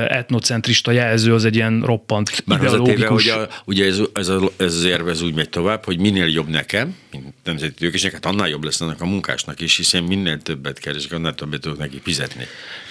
[0.09, 3.31] etnocentrista jelző, az egy ilyen roppant Már ideológikus...
[3.31, 6.27] hogy a, ugye ez, ez, a, ez az érve ez úgy megy tovább, hogy minél
[6.27, 10.43] jobb nekem, mint nemzeti tőkésnek, hát annál jobb lesz annak a munkásnak is, hiszen minél
[10.43, 12.47] többet keresik, annál többet tudok neki fizetni.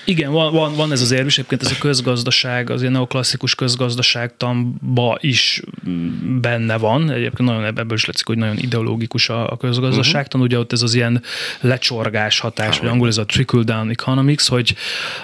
[0.06, 3.56] Igen, van, van, van ez az érv, és egyébként ez a közgazdaság, az ilyen neoklasszikus
[4.46, 5.62] közgazdaságtanba is
[6.42, 7.12] benne van.
[7.12, 10.42] Egyébként nagyon ebből is látszik, hogy nagyon ideológikus a, a közgazdaságtan.
[10.42, 10.56] Uh-huh.
[10.56, 11.22] Ugye ott ez az ilyen
[11.62, 14.76] lecsorgás hatás, vagy angol ez a trickle-down economics, hogy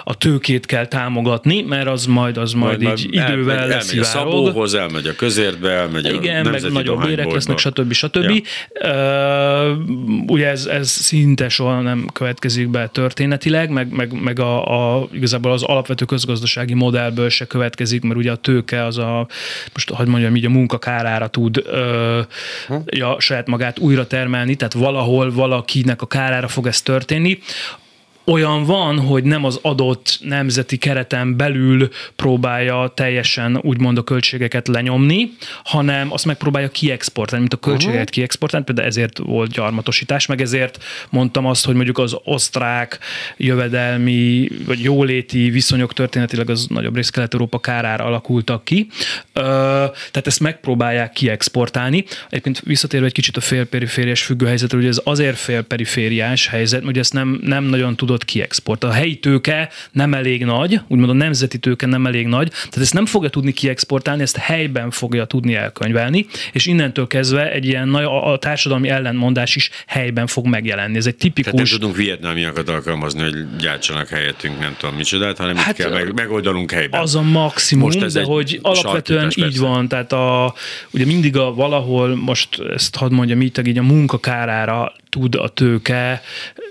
[0.04, 3.98] a tőkét kell támogatni, mert az majd, az majd, majd így majd idővel elmegy, elmegy
[3.98, 7.92] a szabóhoz, elmegy a közértbe, elmegy Igen, a meg nagyobb érek lesznek, stb.
[7.92, 8.42] stb.
[8.80, 9.70] Ja.
[9.70, 9.78] Uh,
[10.26, 15.52] ugye ez, ez szinte soha nem következik be történetileg, meg, meg, meg a, a, igazából
[15.52, 19.26] az alapvető közgazdasági modellből se következik, mert ugye a tőke az a,
[19.72, 22.20] most hogy mondjam így, a munka kárára tud ö,
[22.66, 22.76] hm.
[22.86, 27.38] ja, saját magát újra termelni, tehát valahol valakinek a kárára fog ez történni
[28.24, 35.32] olyan van, hogy nem az adott nemzeti kereten belül próbálja teljesen úgymond a költségeket lenyomni,
[35.64, 38.14] hanem azt megpróbálja kiexportálni, mint a költségeket uh-huh.
[38.14, 42.98] kiexportálni, például ezért volt gyarmatosítás, meg ezért mondtam azt, hogy mondjuk az osztrák
[43.36, 48.86] jövedelmi vagy jóléti viszonyok történetileg az nagyobb rész Kelet-Európa kárára alakultak ki.
[49.32, 52.04] Tehát ezt megpróbálják kiexportálni.
[52.28, 57.40] Egyébként visszatérve egy kicsit a félperifériás függőhelyzetre, hogy ez azért félperifériás helyzet, hogy ezt nem,
[57.42, 58.96] nem nagyon tud tudod kiexportálni.
[58.96, 62.94] A helyi tőke nem elég nagy, úgymond a nemzeti tőke nem elég nagy, tehát ezt
[62.94, 68.04] nem fogja tudni kiexportálni, ezt helyben fogja tudni elkönyvelni, és innentől kezdve egy ilyen nagy,
[68.04, 70.96] a, a társadalmi ellenmondás is helyben fog megjelenni.
[70.96, 71.52] Ez egy tipikus...
[71.52, 76.14] Tehát nem tudunk vietnámiakat alkalmazni, hogy gyártsanak helyettünk, nem tudom micsodát, hanem hát, kell meg,
[76.14, 77.00] megoldanunk helyben.
[77.00, 79.60] Az a maximum, most ez de hogy alapvetően így persze.
[79.60, 80.54] van, tehát a,
[80.90, 86.22] ugye mindig a valahol, most ezt hadd mondjam így, így a munkakárára tud a tőke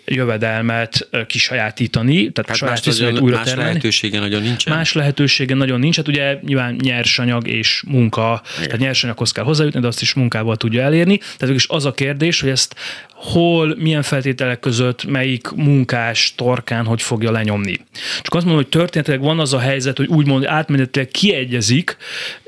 [0.05, 3.69] jövedelmet kisajátítani, tehát hát saját más, újra más termelni.
[3.69, 4.75] lehetősége nagyon nincsen.
[4.75, 8.65] Más lehetősége nagyon nincs, hát ugye nyilván nyersanyag és munka, Igen.
[8.65, 11.17] tehát nyersanyaghoz kell hozzájutni, de azt is munkával tudja elérni.
[11.37, 12.75] Tehát is az a kérdés, hogy ezt
[13.21, 17.79] hol, milyen feltételek között, melyik munkás torkán hogy fogja lenyomni.
[18.21, 21.97] Csak azt mondom, hogy történetileg van az a helyzet, hogy úgymond átmenetileg kiegyezik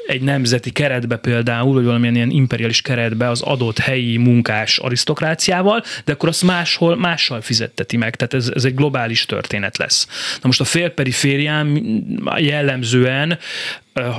[0.08, 6.12] egy nemzeti keretbe például, vagy valamilyen ilyen imperialis keretbe az adott helyi munkás arisztokráciával, de
[6.12, 8.16] akkor azt máshol mással fizetteti meg.
[8.16, 10.08] Tehát ez, ez egy globális történet lesz.
[10.34, 11.84] Na most a félperiférián
[12.38, 13.40] jellemzően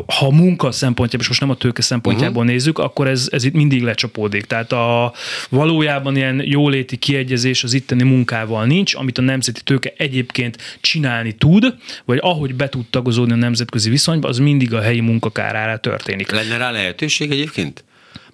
[0.07, 2.51] ha a munka szempontjából, és most nem a tőke szempontjából uh-huh.
[2.51, 4.45] nézzük, akkor ez, ez itt mindig lecsapódik.
[4.45, 5.13] Tehát a
[5.51, 11.75] valójában ilyen jóléti kiegyezés az itteni munkával nincs, amit a nemzeti tőke egyébként csinálni tud,
[12.05, 16.31] vagy ahogy be tud tagozódni a nemzetközi viszonyba, az mindig a helyi munkakárára történik.
[16.31, 17.85] Lenne rá lehetőség egyébként?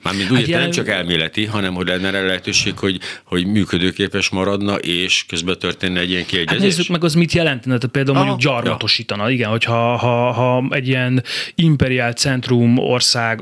[0.02, 0.62] Mármint úgy hát jelen...
[0.62, 6.00] nem csak elméleti, hanem hogy lenne rá lehetőség, hogy, hogy működőképes maradna, és közben történne
[6.00, 6.58] egy ilyen kiegyezés.
[6.58, 7.76] Hát nézzük meg, az mit jelentene.
[7.76, 9.28] Tehát például Aha, mondjuk gyarmatosítana.
[9.28, 9.34] Ja.
[9.34, 11.22] Igen, hogyha ha, ha egy ilyen
[11.54, 13.40] imperiál centrum ország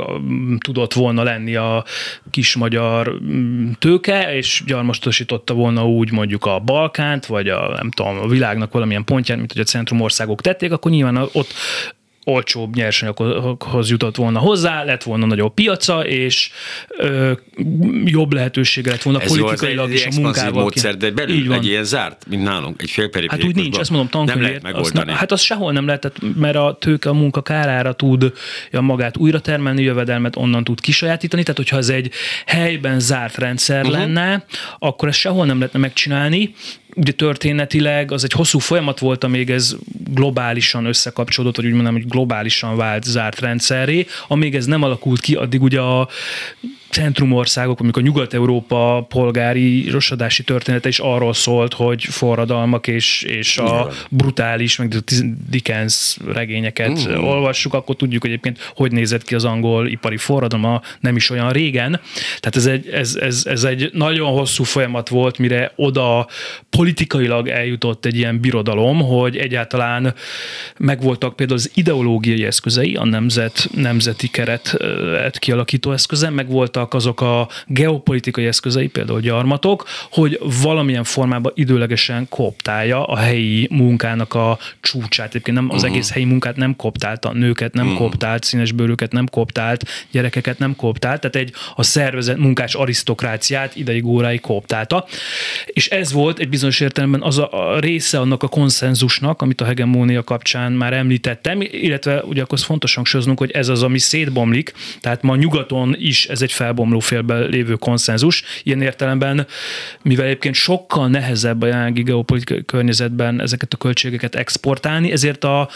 [0.58, 1.84] tudott volna lenni a
[2.30, 3.18] kis magyar
[3.78, 9.04] tőke, és gyarmatosította volna úgy mondjuk a Balkánt, vagy a, nem tudom, a világnak valamilyen
[9.04, 11.52] pontján, mint hogy a centrum országok tették, akkor nyilván ott
[12.28, 16.50] olcsóbb nyersanyaghoz jutott volna hozzá, lett volna nagyobb piaca, és
[16.88, 17.32] ö,
[18.04, 20.62] jobb lehetősége lett volna Ez politikailag is a munkával.
[20.62, 21.56] módszer, de belül Így van.
[21.56, 24.40] egy ilyen zárt, mint nálunk, egy Hát úgy nincs, ezt mondom, tankönyvért.
[24.40, 25.10] Nem lehet megoldani.
[25.10, 28.32] Azt, hát az sehol nem lehet, mert a tőke a munka kárára tud
[28.70, 32.10] ja, magát újra termelni, jövedelmet onnan tud kisajátítani, tehát hogyha ez egy
[32.46, 33.98] helyben zárt rendszer uh-huh.
[33.98, 34.44] lenne,
[34.78, 36.54] akkor ezt sehol nem lehetne megcsinálni,
[36.94, 39.76] ugye történetileg az egy hosszú folyamat volt, amíg ez
[40.10, 44.06] globálisan összekapcsolódott, vagy úgy mondom, hogy globálisan vált zárt rendszerré.
[44.28, 46.08] Amíg ez nem alakult ki, addig ugye a
[46.90, 54.76] centrumországok, amikor Nyugat-Európa polgári rosadási története is arról szólt, hogy forradalmak és, és a brutális,
[54.76, 54.94] meg
[55.50, 57.24] Dickens regényeket uh.
[57.24, 61.50] olvassuk, akkor tudjuk hogy egyébként, hogy nézett ki az angol ipari forradalma nem is olyan
[61.50, 62.00] régen.
[62.40, 66.26] Tehát ez egy, ez, ez, ez egy nagyon hosszú folyamat volt, mire oda
[66.70, 70.14] politikailag eljutott egy ilyen birodalom, hogy egyáltalán
[70.78, 74.76] megvoltak például az ideológiai eszközei, a nemzet, nemzeti keret
[75.38, 83.04] kialakító eszköze, meg voltak azok a geopolitikai eszközei, például gyarmatok, hogy valamilyen formában időlegesen koptálja
[83.04, 85.28] a helyi munkának a csúcsát.
[85.28, 85.90] Egyébként nem, az uh-huh.
[85.90, 88.00] egész helyi munkát nem koptálta, nőket nem uh-huh.
[88.00, 94.40] koptált, színesbőröket nem koptált, gyerekeket nem koptált, tehát egy a szervezet munkás arisztokráciát ideig óráig
[94.40, 95.04] koptálta.
[95.66, 99.64] És ez volt egy bizonyos értelemben az a, a része annak a konszenzusnak, amit a
[99.64, 105.22] hegemónia kapcsán már említettem, illetve ugye akkor fontos hangsúlyoznunk, hogy ez az, ami szétbomlik, tehát
[105.22, 108.42] ma nyugaton is ez egy felbomló félben lévő konszenzus.
[108.62, 109.46] Ilyen értelemben,
[110.02, 115.68] mivel egyébként sokkal nehezebb a jelenlegi geopolitikai környezetben ezeket a költségeket exportálni, ezért a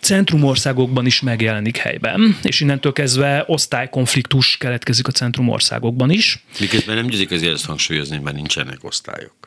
[0.00, 6.44] centrumországokban is megjelenik helyben, és innentől kezdve osztálykonfliktus keletkezik a centrumországokban is.
[6.60, 9.45] Miközben nem győzik azért ezt hangsúlyozni, mert nincsenek osztályok.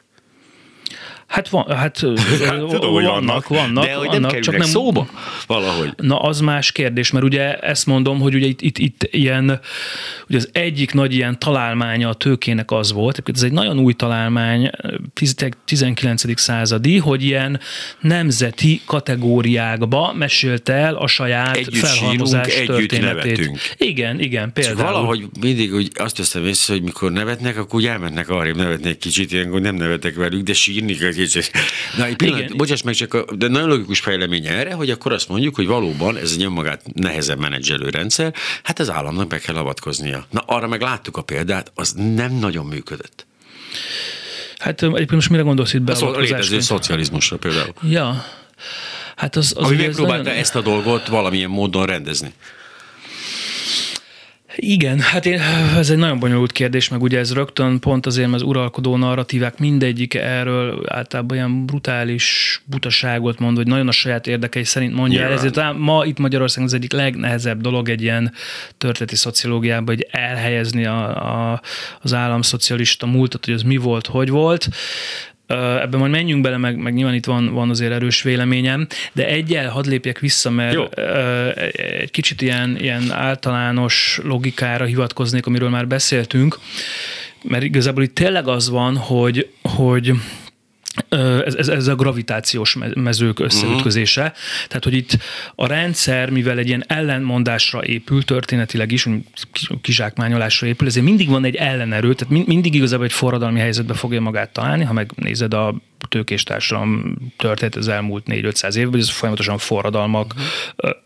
[1.29, 1.77] Hát, van, hát,
[2.47, 5.07] hát tudom, hogy vannak, vannak, de hogy nem vannak, csak nem szóba
[5.47, 5.93] valahogy.
[5.97, 9.59] Na, az más kérdés, mert ugye ezt mondom, hogy ugye itt, itt, itt ilyen,
[10.27, 14.69] ugye az egyik nagy ilyen találmánya a tőkének az volt, ez egy nagyon új találmány,
[15.65, 16.39] 19.
[16.39, 17.59] századi, hogy ilyen
[17.99, 23.23] nemzeti kategóriákba mesélte el a saját együtt felhalmozás sírunk, történetét.
[23.23, 23.59] Együtt nevetünk.
[23.77, 24.77] Igen, igen, például.
[24.77, 28.89] Csak valahogy mindig úgy azt teszem észre, hogy mikor nevetnek, akkor úgy elmennek arrébb nevetni
[28.89, 30.93] egy kicsit, ilyenkor nem nevetek velük, de sírni
[31.97, 32.57] Na, egy pillanat, Igen.
[32.57, 36.17] bocsáss meg, csak a, de nagyon logikus fejlemény erre, hogy akkor azt mondjuk, hogy valóban
[36.17, 40.25] ez egy önmagát nehezebb menedzselő rendszer, hát az államnak be kell avatkoznia.
[40.29, 43.25] Na, arra meg láttuk a példát, az nem nagyon működött.
[44.57, 45.93] Hát egyébként most mire gondolsz itt be?
[45.93, 47.73] A létező szocializmusra például.
[47.83, 48.25] Ja.
[49.15, 50.39] Hát az, az Ami megpróbálta nagyon...
[50.39, 52.33] ezt a dolgot valamilyen módon rendezni.
[54.55, 55.39] Igen, hát én,
[55.77, 60.13] ez egy nagyon bonyolult kérdés, meg ugye ez rögtön pont azért, az uralkodó narratívák mindegyik
[60.13, 65.31] erről általában olyan brutális butaságot mond, hogy nagyon a saját érdekei szerint mondja el.
[65.31, 68.33] Ezért ma itt Magyarországon az egyik legnehezebb dolog egy ilyen
[68.77, 71.61] történeti szociológiában, hogy elhelyezni a, a,
[72.01, 74.69] az államszocialista múltat, hogy az mi volt, hogy volt.
[75.57, 79.69] Ebben majd menjünk bele, meg, meg nyilván itt van, van azért erős véleményem, de egyel
[79.69, 80.85] hadd lépjek vissza, mert Jó.
[81.99, 86.59] egy kicsit ilyen, ilyen általános logikára hivatkoznék, amiről már beszéltünk,
[87.43, 90.13] mert igazából itt tényleg az van, hogy, hogy
[91.45, 94.21] ez, ez, ez a gravitációs mezők összeütközése.
[94.21, 94.37] Uh-huh.
[94.67, 95.17] Tehát, hogy itt
[95.55, 99.07] a rendszer, mivel egy ilyen ellenmondásra épül, történetileg is,
[99.81, 104.53] kizsákmányolásra épül, ezért mindig van egy ellenerő, tehát mindig igazából egy forradalmi helyzetbe fogja magát
[104.53, 105.75] találni, ha megnézed a
[106.09, 110.97] tőkés társadalom történet az elmúlt 4-500 évben, ez folyamatosan forradalmak uh-huh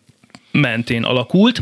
[0.61, 1.61] mentén alakult,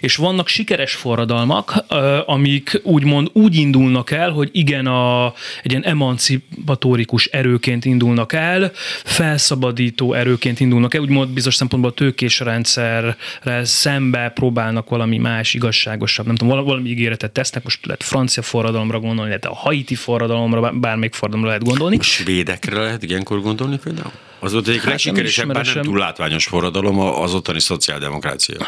[0.00, 1.84] és vannak sikeres forradalmak,
[2.26, 8.70] amik úgymond úgy indulnak el, hogy igen, a, egy ilyen emancipatórikus erőként indulnak el,
[9.04, 16.26] felszabadító erőként indulnak el, úgymond bizonyos szempontból a tőkés rendszerrel szembe próbálnak valami más, igazságosabb,
[16.26, 21.14] nem tudom, valami ígéretet tesznek, most lehet francia forradalomra gondolni, lehet a haiti forradalomra, bármelyik
[21.14, 21.96] forradalomra lehet gondolni.
[21.96, 24.12] A svédekre lehet ilyenkor gondolni például?
[24.40, 28.66] Az volt egyik hát legsikeresebb, bár nem túl látványos forradalom az ottani szociáldemokrácia.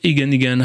[0.00, 0.64] Igen, igen.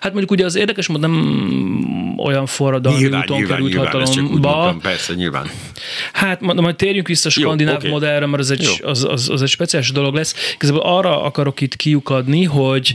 [0.00, 4.56] Hát mondjuk ugye az érdekes mód nem olyan forradalmi Nyilván, úton nyilván, került nyilván, hatalomba.
[4.56, 5.50] mondtam, persze, nyilván.
[6.12, 7.88] Hát majd, majd térjünk vissza a skandináv oké.
[7.88, 8.88] modellre, mert az egy, Jó.
[8.88, 10.34] az, az, az egy speciális dolog lesz.
[10.54, 12.94] Igazából arra akarok itt kiukadni, hogy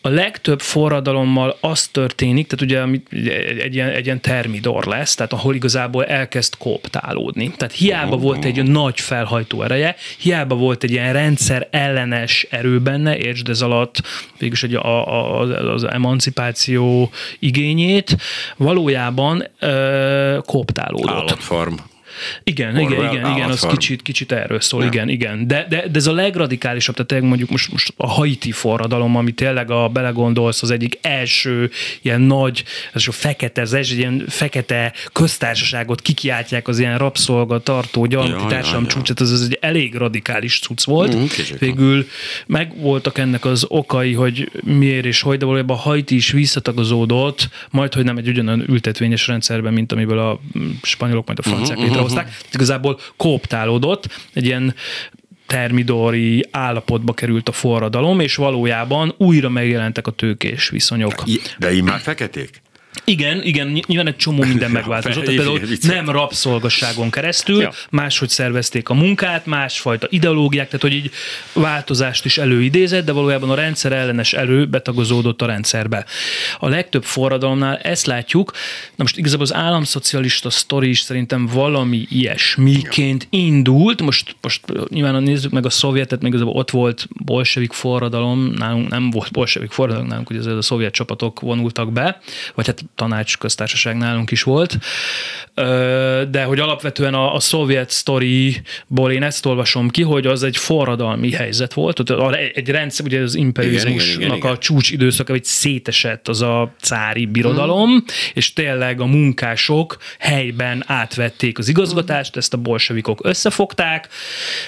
[0.00, 3.00] a legtöbb forradalommal az történik, tehát ugye
[3.62, 7.52] egy, ilyen, egy ilyen termidor lesz, tehát ahol igazából elkezd kooptálódni.
[7.56, 13.16] Tehát hiába volt egy nagy felhajtó ereje, hiába volt egy ilyen rendszer ellenes erő benne,
[13.16, 14.02] értsd ez alatt
[14.38, 15.13] végülis egy, a, a,
[15.74, 18.16] az emancipáció igényét,
[18.56, 21.14] valójában ö, kooptálódott.
[21.14, 21.74] Állatfarm.
[22.42, 25.46] Igen, Orwell igen, igen, igen, az kicsit, kicsit erről szól, igen, igen.
[25.46, 29.32] De, de, de ez a legradikálisabb, tehát tényleg mondjuk most, most a haiti forradalom, ami
[29.32, 31.70] tényleg a belegondolsz, az egyik első
[32.02, 38.06] ilyen nagy, ez a fekete, ez egy ilyen fekete köztársaságot kikiáltják az ilyen rabszolga tartó
[38.06, 41.32] gyarmati társadalom csúcsát, ez, ez egy elég radikális cucc volt.
[41.32, 41.58] Kicsit.
[41.58, 42.06] Végül
[42.46, 47.48] meg voltak ennek az okai, hogy miért és hogy, de valójában a Haiti is visszatagozódott,
[47.70, 51.78] majd hogy nem egy ugyanolyan ültetvényes rendszerben, mint amiből a mm, spanyolok majd a franciák
[51.78, 52.38] Mhm, létrehozták.
[52.38, 54.74] Tehát Igazából kooptálódott, egy ilyen
[55.46, 61.24] termidori állapotba került a forradalom, és valójában újra megjelentek a tőkés viszonyok.
[61.58, 62.62] De így már feketék?
[63.04, 65.24] Igen, igen, ny- nyilván egy csomó minden megváltozott.
[65.24, 67.72] Például nem rabszolgasságon keresztül, Ja.
[67.90, 71.10] máshogy szervezték a munkát, másfajta ideológiák, tehát hogy így
[71.52, 76.04] változást is előidézett, de valójában a rendszer ellenes erő betagozódott a rendszerbe.
[76.58, 78.52] A legtöbb forradalomnál ezt látjuk,
[78.88, 85.50] na most igazából az államszocialista sztori is szerintem valami ilyesmiként indult, most, most nyilván nézzük
[85.50, 90.30] meg a szovjetet, még igazából ott volt bolsevik forradalom, nálunk nem volt bolsevik forradalom, nálunk
[90.30, 92.20] ugye azért a szovjet csapatok vonultak be,
[92.54, 94.78] vagy hát tanács köztársaság nálunk is volt,
[96.30, 101.32] de hogy alapvetően a, a szovjet sztoriból én ezt olvasom ki, hogy az egy forradalmi
[101.32, 102.10] helyzet volt,
[102.54, 108.52] egy rendszer, ugye az imperializmusnak a csúcs időszaka, hogy szétesett az a cári birodalom, és
[108.52, 114.08] tényleg a munkások helyben átvették az igazgatást, ezt a bolsevikok összefogták,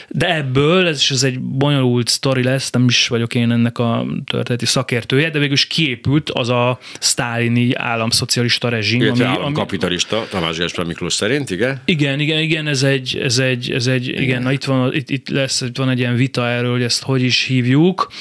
[0.09, 4.07] de ebből, ez is ez egy bonyolult sztori lesz, nem is vagyok én ennek a
[4.25, 7.73] történeti szakértője, de végül is kiépült az a sztálini
[8.07, 11.81] államszocialista rezsim, Illetve ami, ami, államkapitalista, Tamás Gáspár Miklós szerint, igen?
[11.85, 15.11] igen, igen, igen, ez egy, ez egy, ez egy igen, igen na itt, van, itt,
[15.11, 18.13] itt lesz, itt van egy ilyen vita erről, hogy ezt hogy is hívjuk.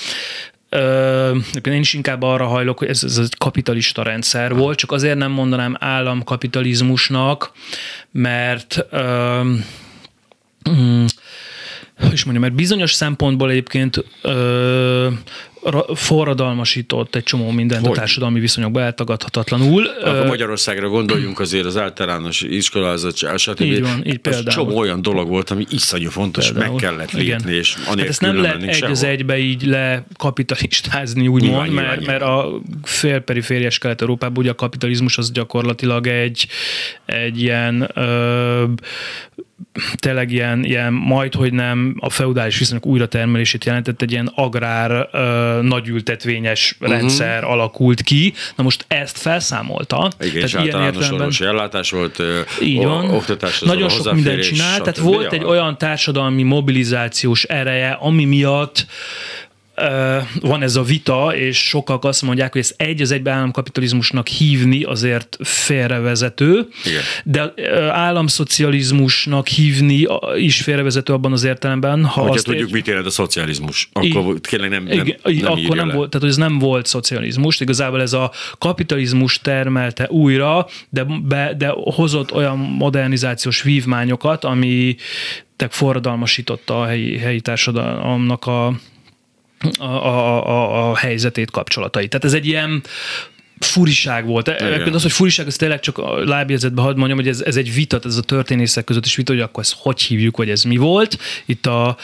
[0.69, 5.17] Ö, én is inkább arra hajlok, hogy ez, ez egy kapitalista rendszer volt, csak azért
[5.17, 7.51] nem mondanám államkapitalizmusnak,
[8.11, 9.41] mert ö,
[10.69, 11.05] mm,
[12.11, 15.07] is mondjam, mert bizonyos szempontból egyébként ö,
[15.95, 17.91] forradalmasított egy csomó mindent Hogy?
[17.97, 19.85] a társadalmi viszonyokba eltagadhatatlanul.
[20.03, 23.61] Akkor Magyarországra gondoljunk azért az általános iskolázat, stb.
[23.61, 24.43] Így van, így például.
[24.45, 26.71] csomó olyan dolog volt, ami iszonyú fontos, Például.
[26.71, 27.23] meg kellett Igen.
[27.25, 31.85] lépni, és Hát anélkül ezt nem lehet egy az egybe így lekapitalistázni, úgymond, Nyilván, nyilván,
[31.85, 32.19] mert, nyilván.
[32.19, 36.47] mert a félperifériás kelet-európában ugye a kapitalizmus az gyakorlatilag egy,
[37.05, 38.63] egy ilyen ö,
[39.95, 45.54] tényleg ilyen, ilyen majd, hogy nem a feudális viszonyok újratermelését jelentett, egy ilyen agrár ö,
[45.61, 46.91] nagyültetvényes Mhm.
[46.91, 48.33] rendszer alakult ki.
[48.55, 50.11] Na most ezt felszámolta.
[50.19, 52.21] Igen, és általános orvosi ellátás volt,
[52.61, 53.09] így van.
[53.09, 58.85] oktatás, Nagyon sok mindent csinál, tehát volt egy olyan társadalmi mobilizációs ereje, ami miatt
[60.41, 64.83] van ez a vita, és sokak azt mondják, hogy ezt egy az egybe államkapitalizmusnak hívni
[64.83, 67.01] azért félrevezető, Igen.
[67.23, 67.53] de
[67.91, 70.07] államszocializmusnak hívni
[70.37, 74.39] is félrevezető abban az értelemben, ha Ha azt tudjuk, ér- mit jelent a szocializmus, akkor
[74.39, 75.93] tényleg nem, nem, igen, nem akkor írja nem le.
[75.93, 81.53] volt, tehát hogy ez nem volt szocializmus, igazából ez a kapitalizmus termelte újra, de, be,
[81.57, 84.95] de hozott olyan modernizációs vívmányokat, ami
[85.55, 88.73] tek forradalmasította a helyi, helyi társadalomnak a,
[89.77, 92.09] a, a, a, a helyzetét, kapcsolatait.
[92.09, 92.83] Tehát ez egy ilyen
[93.59, 94.47] furiság volt.
[94.47, 94.93] Igen.
[94.93, 97.99] Az, hogy furiság, az tényleg csak a lábjegyzetbe hadd mondjam, hogy ez, ez egy vita,
[98.03, 101.17] ez a történészek között is vita, hogy akkor ezt hogy hívjuk, vagy ez mi volt.
[101.45, 101.97] Itt a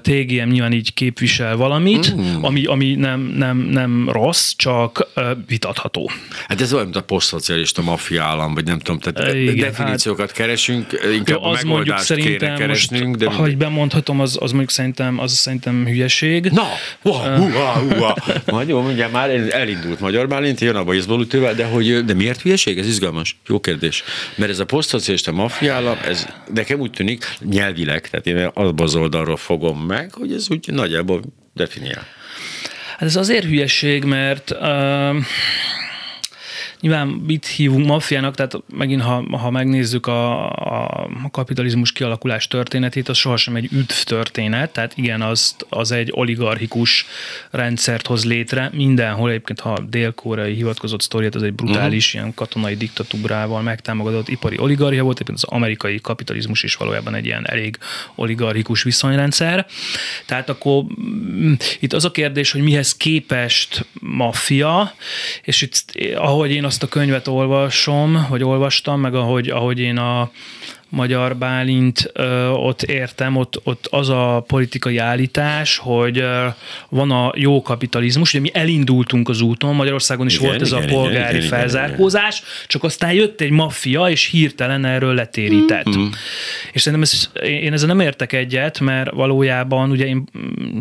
[0.00, 2.42] TGM nyilván így képvisel valamit, mm.
[2.42, 5.08] ami, ami nem, nem, nem rossz, csak
[5.46, 6.10] vitatható.
[6.48, 11.00] Hát ez olyan, mint a posztszocialista maffia állam, vagy nem tudom, tehát Igen, definíciókat keresünk,
[11.12, 15.18] inkább Jó, az mondjuk szerintem keresnünk, most, de ha így bemondhatom, az, az mondjuk szerintem,
[15.18, 16.44] az szerintem hülyeség.
[16.44, 16.66] Na,
[17.02, 18.16] húha, húha, húha.
[18.46, 22.78] Majd jó, mindjárt már elindult Magyar Bálint, jön a bajzbolütővel, de hogy, de miért hülyeség?
[22.78, 23.36] Ez izgalmas.
[23.46, 24.02] Jó kérdés.
[24.34, 29.36] Mert ez a posztszocialista maffiállam, ez nekem úgy tűnik nyelvileg, tehát én abban az oldalról
[29.52, 31.22] fogom meg, hogy ez úgy nagyjából
[31.54, 32.06] definiál.
[32.92, 35.16] Hát ez azért hülyeség, mert uh,
[36.82, 43.16] nyilván mit hívunk maffiának, tehát megint ha, ha megnézzük a, a kapitalizmus kialakulás történetét, az
[43.16, 47.06] sohasem egy üdv történet, tehát igen, az, az egy oligarchikus
[47.50, 52.20] rendszert hoz létre, mindenhol egyébként, ha dél-koreai hivatkozott sztoriát, az egy brutális uh-huh.
[52.20, 57.48] ilyen katonai diktatúrával megtámogatott ipari oligarchia volt, egyébként az amerikai kapitalizmus is valójában egy ilyen
[57.48, 57.78] elég
[58.14, 59.66] oligarchikus viszonyrendszer.
[60.26, 64.94] Tehát akkor mm, itt az a kérdés, hogy mihez képest maffia,
[65.42, 70.30] és itt ahogy én azt a könyvet olvasom, vagy olvastam, meg ahogy, ahogy én a,
[70.92, 72.12] Magyar Bálint
[72.52, 76.24] ott értem, ott, ott az a politikai állítás, hogy
[76.88, 80.82] van a jó kapitalizmus, ugye mi elindultunk az úton, Magyarországon is igen, volt ez igen,
[80.82, 82.66] a polgári igen, felzárkózás, igen, igen.
[82.66, 85.88] csak aztán jött egy maffia, és hirtelen erről letérített.
[85.88, 86.06] Mm-hmm.
[86.72, 90.80] És szerintem ez, én ezzel nem értek egyet, mert valójában ugye én mm,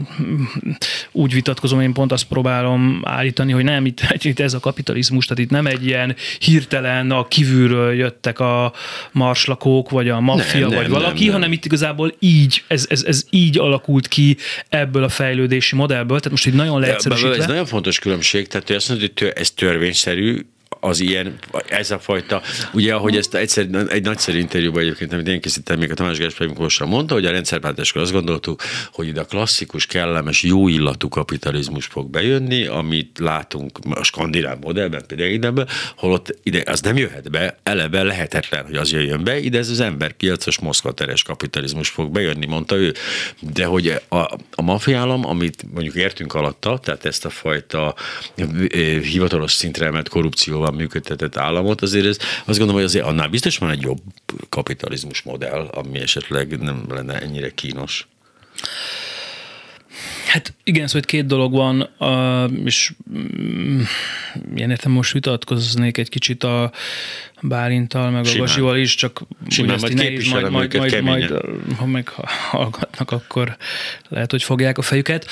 [1.12, 5.44] úgy vitatkozom, én pont azt próbálom állítani, hogy nem, itt, itt ez a kapitalizmus, tehát
[5.44, 8.74] itt nem egy ilyen hirtelen a kívülről jöttek a
[9.12, 11.34] marslakók, vagy a maffia, nem, vagy nem, valaki, nem, nem.
[11.34, 14.38] hanem itt igazából így, ez, ez, ez így alakult ki
[14.70, 16.18] ebből a fejlődési modellből.
[16.18, 17.36] Tehát most így nagyon leegyszerűsítve.
[17.36, 20.46] Ez nagyon fontos különbség, tehát hogy azt mondod, hogy ez törvényszerű,
[20.84, 21.36] az ilyen,
[21.68, 22.42] ez a fajta,
[22.74, 26.48] ugye ahogy ezt egyszer, egy nagyszerű interjúban egyébként, amit én készítettem, még a Tamás Gáspár
[26.86, 28.62] mondta, hogy a rendszerváltáskor azt gondoltuk,
[28.92, 35.04] hogy ide a klasszikus, kellemes, jó illatú kapitalizmus fog bejönni, amit látunk a skandináv modellben,
[35.08, 39.58] például ideben, holott ide az nem jöhet be, eleve lehetetlen, hogy az jöjjön be, ide
[39.58, 42.94] ez az emberpiacos moszkvateres kapitalizmus fog bejönni, mondta ő.
[43.40, 44.18] De hogy a,
[44.52, 47.96] a mafiállam, amit mondjuk értünk alatta, tehát ezt a fajta
[49.02, 53.58] hivatalos szintre emelt korrupcióval jobban működtetett államot, azért ez, azt gondolom, hogy azért annál biztos
[53.58, 54.00] van egy jobb
[54.50, 58.08] kapitalizmus modell, ami esetleg nem lenne ennyire kínos.
[60.28, 61.90] Hát igen, szóval két dolog van,
[62.66, 63.82] és mm,
[64.56, 66.72] ilyen értem most vitatkoznék egy kicsit a
[67.42, 68.42] Bálintal, meg Simán.
[68.42, 71.34] a Gasival is, csak Simán, majd nehéz, majd, majd, majd, majd,
[71.78, 73.58] ha meghallgatnak, akkor
[74.10, 75.26] lehet, hogy fogják a fejüket.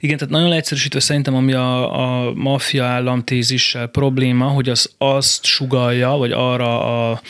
[0.00, 6.10] Igen, tehát nagyon leegyszerűsítve szerintem, ami a, a maffia államtézissel probléma, hogy az azt sugalja,
[6.10, 7.20] vagy arra a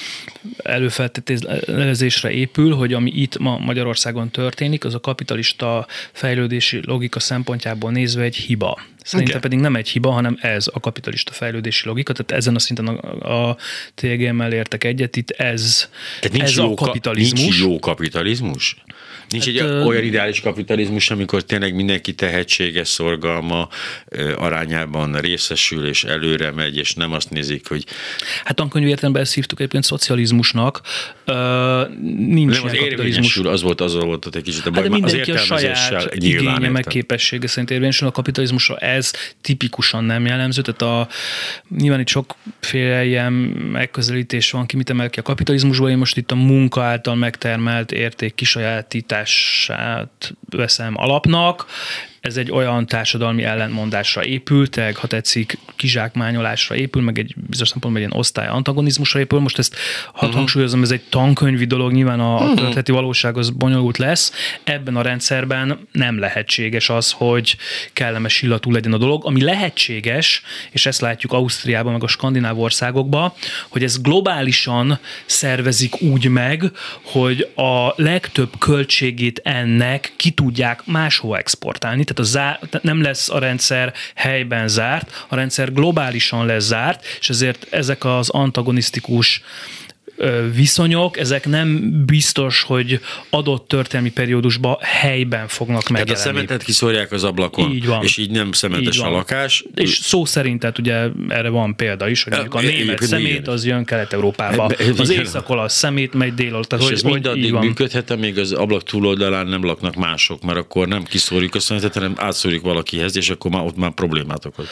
[0.63, 8.23] előfeltételezésre épül, hogy ami itt ma Magyarországon történik, az a kapitalista fejlődési logika szempontjából nézve
[8.23, 8.79] egy hiba.
[9.03, 9.49] Szerintem okay.
[9.49, 13.49] pedig nem egy hiba, hanem ez a kapitalista fejlődési logika, tehát ezen a szinten a,
[13.49, 13.57] a
[13.95, 15.89] TGM-mel értek egyet, itt ez,
[16.21, 17.41] tehát nincs ez jó a kapitalizmus.
[17.41, 18.77] Nincs jó kapitalizmus?
[19.31, 23.69] Nincs hát, egy olyan ideális kapitalizmus, amikor tényleg mindenki tehetséges szorgalma
[24.37, 27.85] arányában részesül és előre megy, és nem azt nézik, hogy...
[28.45, 30.81] Hát tankönyv értelemben ezt hívtuk egyébként szocializmusnak.
[31.29, 34.91] Uh, nincs nem, az érvényesül, az volt, az volt ott egy kicsit a baj, hát
[34.91, 38.09] de mindenki a saját igénye meg képessége szerint érvényesül.
[38.09, 39.11] A kapitalizmusra, ez
[39.41, 41.09] tipikusan nem jellemző, tehát a,
[41.77, 43.33] nyilván itt sokféle ilyen
[43.73, 47.93] megközelítés van, ki mit emel ki a kapitalizmusból, én most itt a munka által megtermelt
[47.93, 51.67] érték kisajátítás identitását veszem alapnak,
[52.27, 58.03] ez egy olyan társadalmi ellentmondásra épül, tehát ha tetszik, kizsákmányolásra épül, meg egy bizonyos szempontból
[58.03, 59.39] egy ilyen osztály antagonizmusra épül.
[59.39, 60.35] Most ezt hadd uh-huh.
[60.35, 62.55] hangsúlyozom, ez egy tankönyvi dolog, nyilván a uh-huh.
[62.55, 64.33] történeti valóság az bonyolult lesz.
[64.65, 67.57] Ebben a rendszerben nem lehetséges az, hogy
[67.93, 69.25] kellemes illatú legyen a dolog.
[69.25, 73.33] Ami lehetséges, és ezt látjuk Ausztriában, meg a skandináv országokban,
[73.69, 76.71] hogy ez globálisan szervezik úgy meg,
[77.03, 82.05] hogy a legtöbb költségét ennek ki tudják máshova exportálni.
[82.05, 87.29] Tehát a zár, nem lesz a rendszer helyben zárt, a rendszer globálisan lesz zárt, és
[87.29, 89.43] ezért ezek az antagonisztikus
[90.55, 93.01] viszonyok, ezek nem biztos, hogy
[93.31, 96.25] adott történelmi periódusban helyben fognak megjelenni.
[96.25, 98.03] Tehát a szemetet kiszorják az ablakon, így van.
[98.03, 99.13] és így nem szemetes így van.
[99.13, 99.65] a lakás.
[99.75, 103.65] És szó szerint, tehát ugye erre van példa is, hogy mondjuk a német szemét az
[103.65, 108.53] jön Kelet-Európába, az észak szemét megy dél Tehát, és hogy, ez mindaddig működhet, amíg az
[108.53, 113.31] ablak túloldalán nem laknak mások, mert akkor nem kiszórjuk a szemetet, hanem átszórjuk valakihez, és
[113.31, 114.67] akkor már ott már problémát okoz.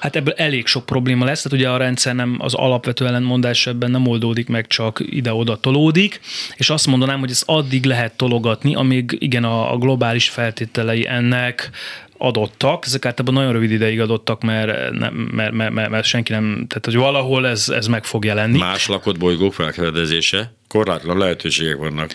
[0.00, 3.90] Hát ebből elég sok probléma lesz, tehát ugye a rendszer nem az alapvető ellentmondás ebben
[3.90, 6.20] nem oldódik meg csak csak ide-oda tolódik,
[6.56, 11.70] és azt mondanám, hogy ezt addig lehet tologatni, amíg igen a, a globális feltételei ennek
[12.18, 16.42] adottak, ezek általában nagyon rövid ideig adottak, mert, nem, mert, mert, mert, mert senki nem,
[16.68, 18.58] tehát hogy valahol ez, ez meg fog jelenni.
[18.58, 20.52] Más lakott bolygók felfedezése?
[20.68, 22.12] Korlátlan lehetőségek vannak.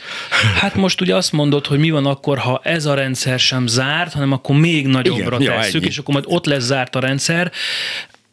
[0.60, 4.14] Hát most ugye azt mondod, hogy mi van akkor, ha ez a rendszer sem zárt,
[4.14, 7.52] hanem akkor még nagyobbra Igen, tesszük, ja, és akkor majd ott lesz zárt a rendszer.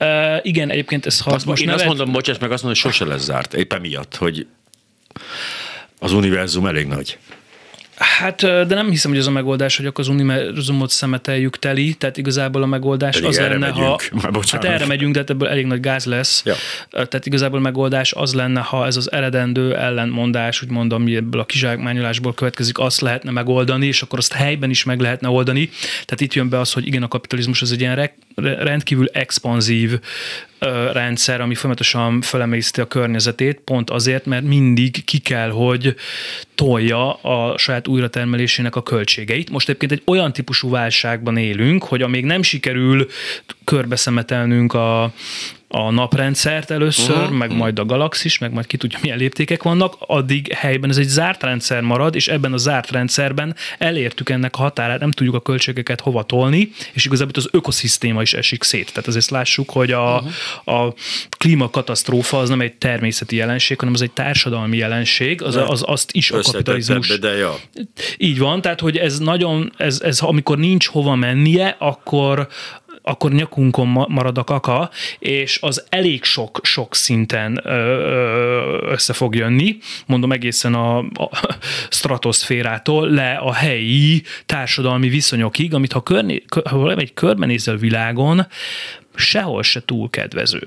[0.05, 1.81] Uh, igen, egyébként ez ha azt most Én nevet...
[1.81, 4.47] azt mondom, bocsáss meg, azt mondom, hogy sose lesz zárt, éppen miatt, hogy
[5.99, 7.19] az univerzum elég nagy.
[8.01, 12.17] Hát, de nem hiszem, hogy ez a megoldás, hogy akkor az univerzumot szemeteljük teli, tehát
[12.17, 13.87] igazából a megoldás Pedig az erre lenne, megyünk.
[13.87, 14.01] ha...
[14.23, 14.67] Már bocsánat.
[14.67, 16.43] Hát erre megyünk, de hát ebből elég nagy gáz lesz.
[16.45, 16.55] Ja.
[16.91, 21.41] Tehát igazából a megoldás az lenne, ha ez az eredendő ellentmondás, úgy mondom, ami ebből
[21.41, 25.71] a kizsákmányolásból következik, azt lehetne megoldani, és akkor azt helyben is meg lehetne oldani.
[25.91, 28.15] Tehát itt jön be az, hogy igen, a kapitalizmus az egy ilyen re-
[28.63, 29.99] rendkívül expanzív
[30.93, 35.95] rendszer, ami folyamatosan felemészti a környezetét, pont azért, mert mindig ki kell, hogy
[36.55, 39.51] tolja a saját újratermelésének a költségeit.
[39.51, 43.07] Most egyébként egy olyan típusú válságban élünk, hogy amíg nem sikerül
[43.65, 45.13] körbeszemetelnünk a,
[45.73, 47.31] a naprendszert először, uh-huh.
[47.31, 51.09] meg majd a galaxis, meg majd ki tudja, milyen léptékek vannak, addig helyben ez egy
[51.09, 55.41] zárt rendszer marad, és ebben a zárt rendszerben elértük ennek a határát, nem tudjuk a
[55.41, 58.89] költségeket hova tolni, és igazából az ökoszisztéma is esik szét.
[58.89, 60.23] Tehát azért lássuk, hogy a,
[60.65, 60.87] uh-huh.
[60.87, 60.95] a
[61.39, 66.31] klímakatasztrófa az nem egy természeti jelenség, hanem az egy társadalmi jelenség, az, az azt is
[66.31, 67.19] a kapitalizmus.
[67.19, 67.55] De ja.
[68.17, 72.49] Így van, tehát hogy ez nagyon, ez, ez amikor nincs hova mennie, akkor
[73.11, 77.61] akkor nyakunkon marad a kaka, és az elég sok, sok szinten
[78.85, 81.31] össze fog jönni, mondom egészen a, a
[81.89, 88.47] stratoszférától le a helyi társadalmi viszonyokig, amit ha, körné, ha egy körbenézel világon,
[89.15, 90.63] sehol se túl kedvező.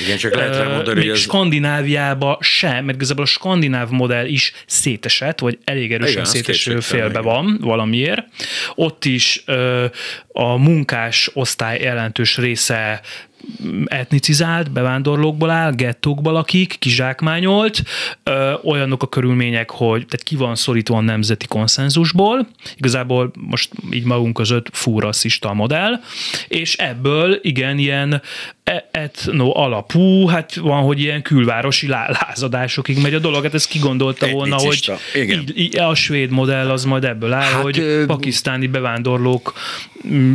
[0.00, 1.18] Igen, csak lehet rá mondani, hogy ez...
[1.18, 7.20] Skandináviába sem, mert igazából a skandináv modell is szétesett, vagy elég erősen Igen, széteső félbe
[7.20, 8.26] van valamiért.
[8.74, 9.44] Ott is
[10.32, 13.00] a munkás osztály jelentős része
[13.84, 17.82] etnicizált, bevándorlókból áll, gettókból lakik, kizsákmányolt,
[18.22, 24.04] ö, olyanok a körülmények, hogy tehát ki van szorítva a nemzeti konszenzusból, igazából most így
[24.04, 26.00] magunk között fú rasszista a modell,
[26.48, 28.22] és ebből igen, ilyen
[28.90, 34.56] etno alapú, hát van, hogy ilyen külvárosi lázadásokig megy a dolog, hát ezt kigondolta volna,
[34.56, 35.44] hogy igen.
[35.54, 38.04] Így, a svéd modell az majd ebből áll, hát, hogy ö...
[38.06, 39.52] pakisztáni bevándorlók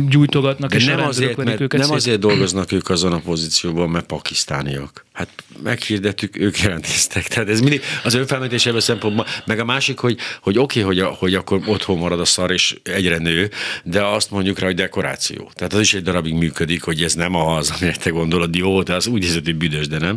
[0.08, 1.96] gyújtogatnak, De és nem azért, mert őket nem szét.
[1.96, 5.04] azért dolgoznak ők azon a pozícióban, mert pakisztániak.
[5.14, 5.28] Hát
[5.62, 7.26] meghirdettük, ők jelentkeztek.
[7.26, 9.26] Tehát ez mindig az önfelmentés ebből szempontból.
[9.44, 12.76] Meg a másik, hogy, hogy oké, okay, hogy, hogy akkor otthon marad a szar, és
[12.82, 13.50] egyre nő,
[13.84, 15.50] de azt mondjuk rá, hogy dekoráció.
[15.54, 18.94] Tehát az is egy darabig működik, hogy ez nem az, amire te gondolod, jó, de
[18.94, 20.16] az úgy hiszed, hogy büdös, de nem.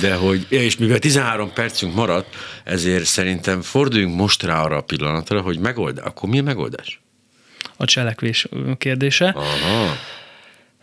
[0.00, 5.40] De hogy, és mivel 13 percünk maradt, ezért szerintem forduljunk most rá arra a pillanatra,
[5.40, 7.00] hogy megold, akkor mi a megoldás?
[7.76, 9.28] A cselekvés kérdése.
[9.28, 9.96] Aha.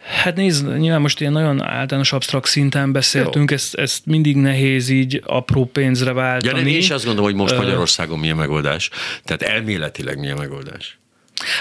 [0.07, 5.21] Hát nézd, nyilván most ilyen nagyon általános absztrakt szinten beszéltünk, ezt, ezt mindig nehéz így
[5.25, 6.51] apró pénzre váltani.
[6.51, 8.89] Ja, nem, én is azt gondolom, hogy most Magyarországon mi a megoldás.
[9.23, 10.97] Tehát elméletileg mi a megoldás.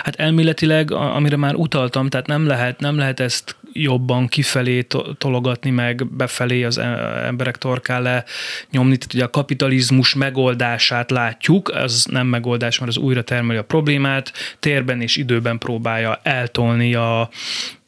[0.02, 4.86] Hát elméletileg, amire már utaltam, tehát nem lehet, nem lehet ezt jobban kifelé
[5.18, 6.78] tologatni, meg befelé az
[7.26, 8.24] emberek torkán le
[8.70, 8.96] nyomni.
[8.96, 14.32] Tehát ugye a kapitalizmus megoldását látjuk, az nem megoldás, mert az újra termeli a problémát,
[14.60, 17.28] térben és időben próbálja eltolni a,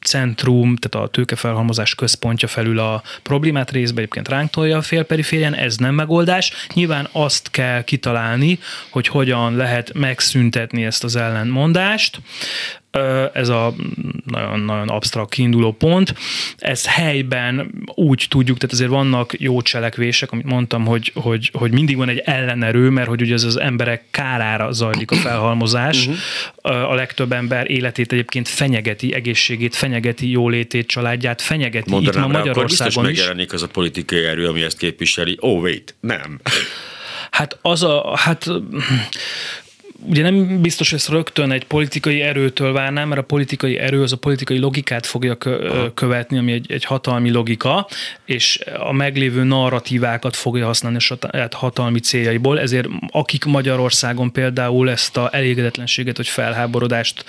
[0.01, 5.77] centrum, tehát a tőkefelhalmozás központja felül a problémát részben egyébként ránk tolja a félperiférián, ez
[5.77, 6.51] nem megoldás.
[6.73, 8.59] Nyilván azt kell kitalálni,
[8.89, 12.19] hogy hogyan lehet megszüntetni ezt az ellentmondást,
[13.33, 13.73] ez a
[14.25, 16.13] nagyon-nagyon absztrakt kiinduló pont.
[16.57, 21.97] Ez helyben úgy tudjuk, tehát azért vannak jó cselekvések, amit mondtam, hogy, hogy, hogy mindig
[21.97, 26.07] van egy ellenerő, mert hogy ugye ez az emberek kárára zajlik a felhalmozás.
[26.07, 26.91] Uh-huh.
[26.91, 31.89] A legtöbb ember életét egyébként fenyegeti, egészségét fenyegeti, jólétét, családját fenyegeti.
[31.89, 33.17] Mondanám Itt ma Magyarországon is.
[33.17, 35.37] megjelenik az a politikai erő, ami ezt képviseli.
[35.39, 36.39] Oh, wait, nem.
[37.31, 38.49] Hát az a, hát
[40.07, 44.11] ugye nem biztos, hogy ezt rögtön egy politikai erőtől várnám, mert a politikai erő az
[44.11, 45.37] a politikai logikát fogja
[45.93, 47.87] követni, ami egy, egy hatalmi logika,
[48.25, 55.17] és a meglévő narratívákat fogja használni a saját hatalmi céljaiból, ezért akik Magyarországon például ezt
[55.17, 57.25] a elégedetlenséget vagy felháborodást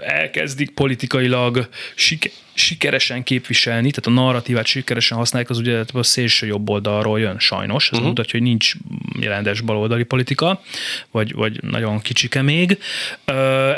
[0.00, 6.68] elkezdik politikailag sik- sikeresen képviselni, tehát a narratívát sikeresen használják, az ugye a szélső jobb
[6.68, 7.84] oldalról jön sajnos.
[7.84, 8.08] Ez uh-huh.
[8.08, 8.72] mutatja, hogy nincs
[9.20, 10.62] jelendes baloldali politika,
[11.10, 12.78] vagy, vagy nagyon kicsike még.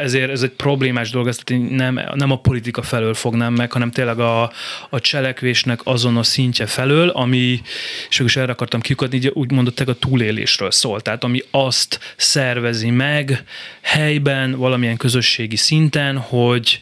[0.00, 4.18] Ezért ez egy problémás dolog, ezt nem, nem a politika felől fognám meg, hanem tényleg
[4.18, 4.52] a,
[4.90, 7.60] a cselekvésnek azon a szintje felől, ami,
[8.08, 11.00] és is erre akartam kiukadni, úgy mondották a túlélésről szól.
[11.00, 13.44] Tehát ami azt szervezi meg
[13.80, 15.56] helyben, valamilyen közösségi
[15.94, 16.80] szinten, hogy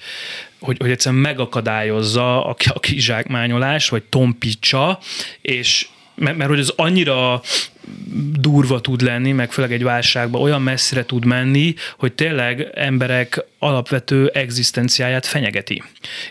[0.60, 4.98] hogy, hogy egyszerűen megakadályozza a, a kizsákmányolás, vagy tompítsa,
[5.40, 7.42] és mert, mert hogy az annyira
[8.40, 14.26] durva tud lenni, meg főleg egy válságban olyan messzire tud menni, hogy tényleg emberek alapvető
[14.34, 15.82] egzisztenciáját fenyegeti.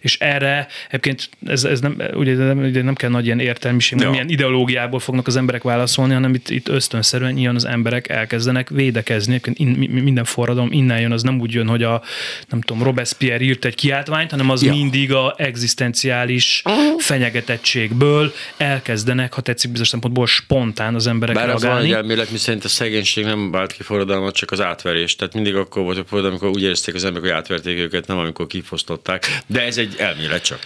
[0.02, 4.10] És erre egyébként ez, ez nem, ugye nem, ugye nem kell nagy ilyen értelmiség, Ja.
[4.14, 9.32] ilyen ideológiából fognak az emberek válaszolni, hanem itt, itt ösztönszerűen ilyen az emberek elkezdenek védekezni.
[9.34, 12.02] Egyébként in, mi- minden forradalom innen jön, az nem úgy jön, hogy a
[12.50, 14.72] nem tudom, Robespierre írt egy kiáltványt, hanem az Ja.
[14.72, 16.62] mindig a egzisztenciális
[16.98, 22.64] fenyegetettségből elkezdenek, ha tetszik bizonyos szempontból spontán az emberek Bár az van egy elmélet, miszerint
[22.64, 25.16] a szegénység nem vált ki forradalmat, csak az átverés.
[25.16, 28.18] Tehát mindig akkor volt a forradalom, amikor úgy érezték az emberek, hogy átverték őket, nem
[28.18, 29.40] amikor kifosztották.
[29.48, 30.60] De ez egy elmélet csak.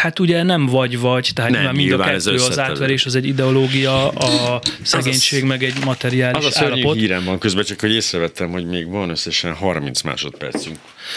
[0.00, 4.60] Hát ugye nem vagy-vagy, tehát Nem, mind a kettő, az átverés az egy ideológia, a
[4.82, 6.96] szegénység meg egy materiális Az a állapot.
[6.96, 10.76] hírem van közben, csak hogy észrevettem, hogy még van összesen 30 másodpercünk.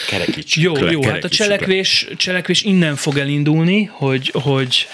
[0.10, 1.28] Kerekítsük Jó, le, jó, hát a le.
[1.28, 4.88] cselekvés, cselekvés innen fog elindulni, hogy, hogy,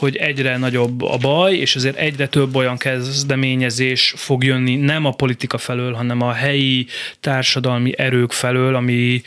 [0.00, 5.10] hogy egyre nagyobb a baj, és azért egyre több olyan kezdeményezés fog jönni, nem a
[5.10, 6.86] politika felől, hanem a helyi
[7.20, 9.22] társadalmi erők felől, ami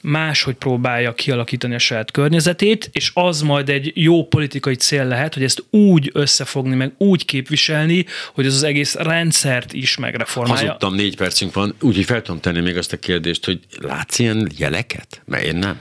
[0.00, 5.42] máshogy próbálja kialakítani a saját környezetét, és az majd egy jó politikai cél lehet, hogy
[5.42, 10.64] ezt úgy összefogni, meg úgy képviselni, hogy az az egész rendszert is megreformálja.
[10.66, 14.50] Hazudtam, négy percünk van, úgyhogy fel tudom tenni még azt a kérdést, hogy látsz ilyen
[14.56, 15.22] jeleket?
[15.24, 15.76] Mert én nem.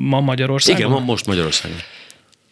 [0.00, 0.80] Ma Magyarországon?
[0.80, 1.78] Igen, van most Magyarországon.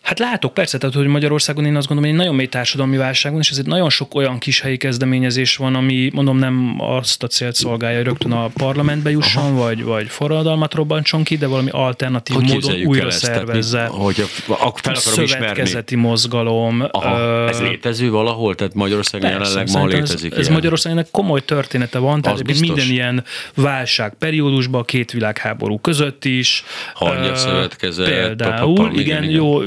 [0.09, 3.33] Hát látok, persze, tehát hogy Magyarországon én azt gondolom, hogy egy nagyon mély társadalmi válság
[3.33, 7.27] van, és ezért nagyon sok olyan kis helyi kezdeményezés van, ami mondom nem azt a
[7.27, 12.37] célt szolgálja, hogy rögtön a parlamentbe jusson, vagy, vagy forradalmat robbantson ki, de valami alternatív
[12.37, 13.07] Hogy módon újra?
[13.07, 13.85] Tehát szervezze.
[13.85, 15.95] Hogy akkor fel akarom ismerni.
[15.95, 16.85] Mozgalom.
[16.91, 18.55] Aha, ö, ez létező valahol?
[18.55, 20.49] Tehát Magyarországon Persze, jelenleg ma létezik ez, ez?
[20.49, 26.65] Magyarországon komoly története van, tehát Az minden ilyen válság periódusban, a két világháború között is.
[26.95, 29.31] Hangya szövetkezet, Például, igen, igen.
[29.31, 29.61] jó.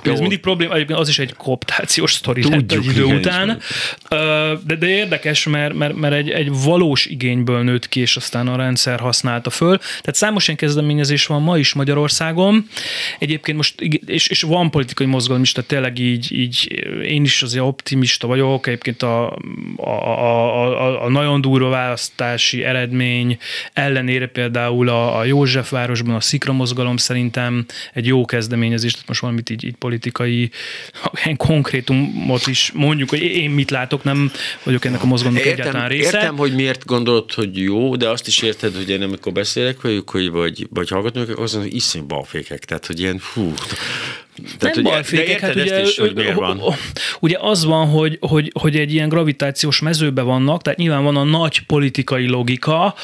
[0.00, 3.60] Ugye ez mindig probléma, egyébként az is egy kooptációs sztori lett egy idő után.
[4.66, 8.56] De, de érdekes, mert, mert, mert egy, egy valós igényből nőtt ki, és aztán a
[8.56, 9.78] rendszer használta föl.
[9.78, 12.66] Tehát számos ilyen kezdeményezés van ma is Magyarországon.
[13.18, 17.64] Egyébként most, és, és van politikai mozgalom is, tehát tényleg így, így én is azért
[17.64, 18.66] optimista vagyok.
[18.66, 19.38] Egyébként a,
[19.76, 23.38] a, a, a, a nagyon durva választási eredmény
[23.72, 29.50] ellenére például a, a Józsefvárosban a Szikra mozgalom szerintem egy jó kezdeményezés, tehát most valamit
[29.50, 30.50] így, így politikai
[31.24, 34.30] ilyen konkrétumot is mondjuk, hogy én mit látok, nem
[34.62, 36.16] vagyok ennek a mozgalomnak egyáltalán része.
[36.16, 40.10] értem, hogy miért gondolod, hogy jó, de azt is érted, hogy én amikor beszélek velük,
[40.10, 42.64] hogy vagy, vagy hallgatom őket, mondom, hogy iszonyú balfékek.
[42.64, 43.54] Tehát, hogy ilyen fú.
[44.58, 46.60] Tehát, nem hogy, balfékek, hát ugye, is, hogy miért van.
[47.20, 51.24] ugye az van, hogy, hogy, hogy egy ilyen gravitációs mezőbe vannak, tehát nyilván van a
[51.24, 52.94] nagy politikai logika,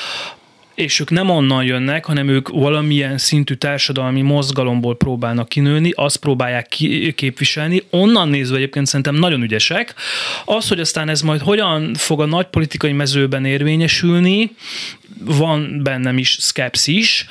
[0.80, 6.66] és ők nem onnan jönnek, hanem ők valamilyen szintű társadalmi mozgalomból próbálnak kinőni, azt próbálják
[6.66, 7.82] ki, képviselni.
[7.90, 9.94] Onnan nézve egyébként szerintem nagyon ügyesek.
[10.44, 14.50] Az, hogy aztán ez majd hogyan fog a nagy politikai mezőben érvényesülni,
[15.24, 17.26] van bennem is szkepszis,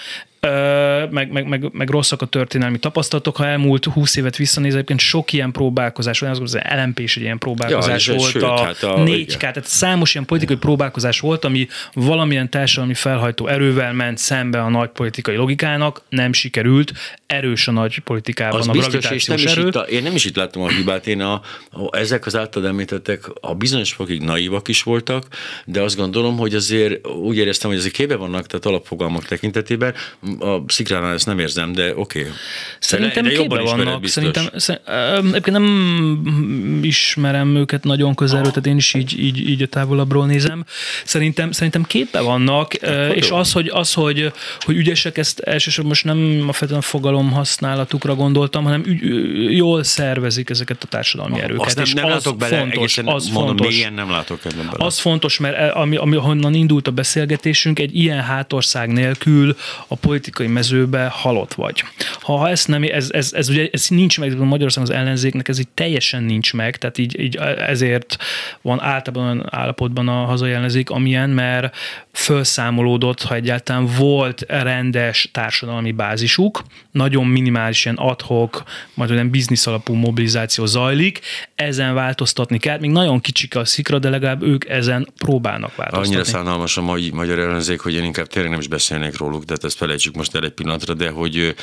[1.09, 3.35] meg, meg, meg, meg rosszak a történelmi tapasztalatok.
[3.37, 7.37] Ha elmúlt 20 évet visszanéz, egyébként sok ilyen próbálkozás, olyan az LMP is egy ilyen
[7.37, 9.37] próbálkozás Ja, volt, sőt, a, hát a- 4K, igen.
[9.39, 14.89] tehát számos ilyen politikai próbálkozás volt, ami valamilyen társadalmi felhajtó erővel ment szembe a nagy
[14.89, 16.91] politikai logikának, nem sikerült,
[17.27, 19.67] erős a nagy politikában Az a biztos, és nem is erő.
[19.67, 21.33] itt a, én nem is itt láttam a hibát, én a,
[21.71, 25.25] a, ezek az általad említettek a bizonyos fokig naívak is voltak,
[25.65, 29.93] de azt gondolom, hogy azért úgy éreztem, hogy azért képbe vannak, tehát alapfogalmak tekintetében.
[30.39, 32.19] A szikránál ezt nem érzem, de oké.
[32.19, 32.31] Okay.
[32.79, 34.07] Szerintem de, de képbe vannak.
[34.07, 39.61] Szerintem, szer- ö, egyébként nem ismerem őket nagyon közelről, tehát én is így, így, így
[39.61, 40.65] a távolabbról nézem.
[41.03, 43.35] Szerintem, szerintem képbe vannak, ö, és jó.
[43.35, 48.63] az, hogy, az hogy, hogy ügyesek, ezt elsősorban most nem a feltétlenül fogalom használatukra gondoltam,
[48.63, 51.65] hanem ügy, jól szervezik ezeket a társadalmi erőket.
[51.65, 53.75] Azt nem, és nem az látok bele, fontos, az mondom, fontos.
[53.75, 54.85] mélyen nem látok ebben bele.
[54.85, 59.55] Az fontos, mert ami, ami honnan indult a beszélgetésünk, egy ilyen hátország nélkül
[59.87, 61.83] a politikai mezőbe halott vagy.
[62.21, 65.59] Ha, ha ezt nem, ez, ez, ez, ugye ez nincs meg, Magyarországon az ellenzéknek ez
[65.59, 68.17] így teljesen nincs meg, tehát így, így ezért
[68.61, 71.75] van általában olyan állapotban a hazai ellenzék, amilyen, mert
[72.11, 78.63] felszámolódott, ha egyáltalán volt rendes társadalmi bázisuk, nagyon minimális ilyen adhok,
[78.93, 81.19] majd olyan biznisz alapú mobilizáció zajlik,
[81.55, 86.07] ezen változtatni kell, még nagyon kicsik a szikra, de legalább ők ezen próbálnak változtatni.
[86.07, 89.53] Annyira szánalmas a mai magyar ellenzék, hogy én inkább tényleg nem is beszélnék róluk, de
[89.53, 91.55] hát ezt felejtsük most el egy pillanatra, de hogy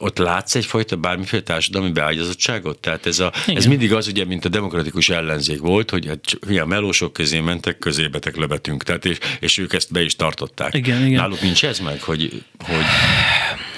[0.00, 2.78] ott látsz egyfajta bármiféle társadalmi beágyazottságot?
[2.78, 6.66] Tehát ez, a, ez mindig az, ugye, mint a demokratikus ellenzék volt, hogy hát, a
[6.66, 10.74] melósok közé mentek, közébetek lövetünk, tehát és, és ők ezt be is tartották.
[10.74, 11.20] Igen, igen.
[11.20, 12.84] Náluk nincs ez meg, hogy, hogy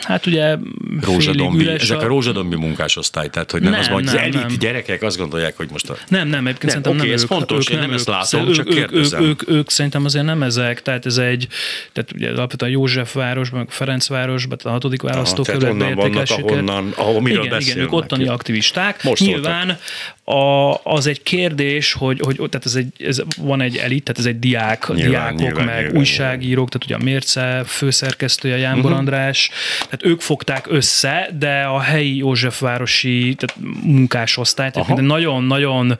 [0.06, 0.56] Hát ugye
[1.00, 4.22] Rózsadombi, üres ezek a rózsadombi munkásosztály, tehát hogy nem, Nem, az van, hogy az nem,
[4.22, 4.56] elit nem.
[4.58, 5.96] gyerekek azt gondolják, hogy most a...
[6.08, 8.48] Nem, nem, egyébként Nem, szerintem oké, nem ez ők, fontos, ők én nem ezt látom,
[8.48, 9.22] ők, csak ők, ők, kérdezem.
[9.22, 11.46] ők, ők, ők, szerintem azért nem ezek, tehát ez egy,
[11.92, 17.20] tehát ugye alapvetően Józsefvárosban, meg Ferencvárosban, tehát a hatodik választókerületbe onnan vannak, értékesik ahonnan- ahol
[17.22, 19.02] miről igen, igen, ők ottani aktivisták.
[19.04, 19.78] Most Nyilván
[20.24, 24.26] a, az egy kérdés, hogy, hogy tehát ez egy, ez van egy elit, tehát ez
[24.26, 28.84] egy diák, Nyilván, diákok, nyilván, meg nyilván, újságírók, tehát ugye a Mérce főszerkesztője Jánbor Mhm.
[28.86, 28.98] uh-huh.
[28.98, 29.50] András,
[29.96, 35.98] tehát ők fogták össze, de a helyi Józsefvárosi tehát munkásosztály, tehát egy nagyon-nagyon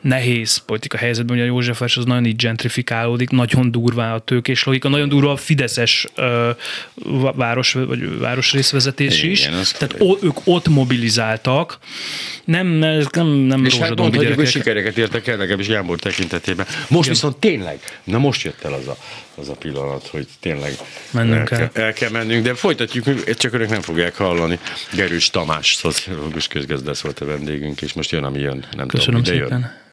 [0.00, 4.88] nehéz politika helyzetben, ugye a Józsefváros az nagyon így gentrifikálódik, nagyon durvá a tőkés logika,
[4.88, 6.50] nagyon durva a fideszes ö,
[7.34, 11.78] város, vagy városrészvezetés Igen, is, tehát o, ők ott mobilizáltak,
[12.44, 16.66] nem, nem, nem És hát mondhatjuk, hogy sikereket értek el, legalábbis Jámbor tekintetében.
[16.88, 18.96] Most viszont tényleg, na most jött el az a,
[19.36, 20.72] az a pillanat, hogy tényleg
[21.10, 21.84] Mennünk el, kell.
[21.84, 24.58] el kell mennünk, de folytatjuk, csak önök nem fogják hallani.
[24.92, 28.64] Gerős Tamás, szociológus közgazdász volt a vendégünk, és most jön, ami jön.
[28.76, 29.60] Nem Köszönöm tudom, ide jön.
[29.60, 29.82] szépen.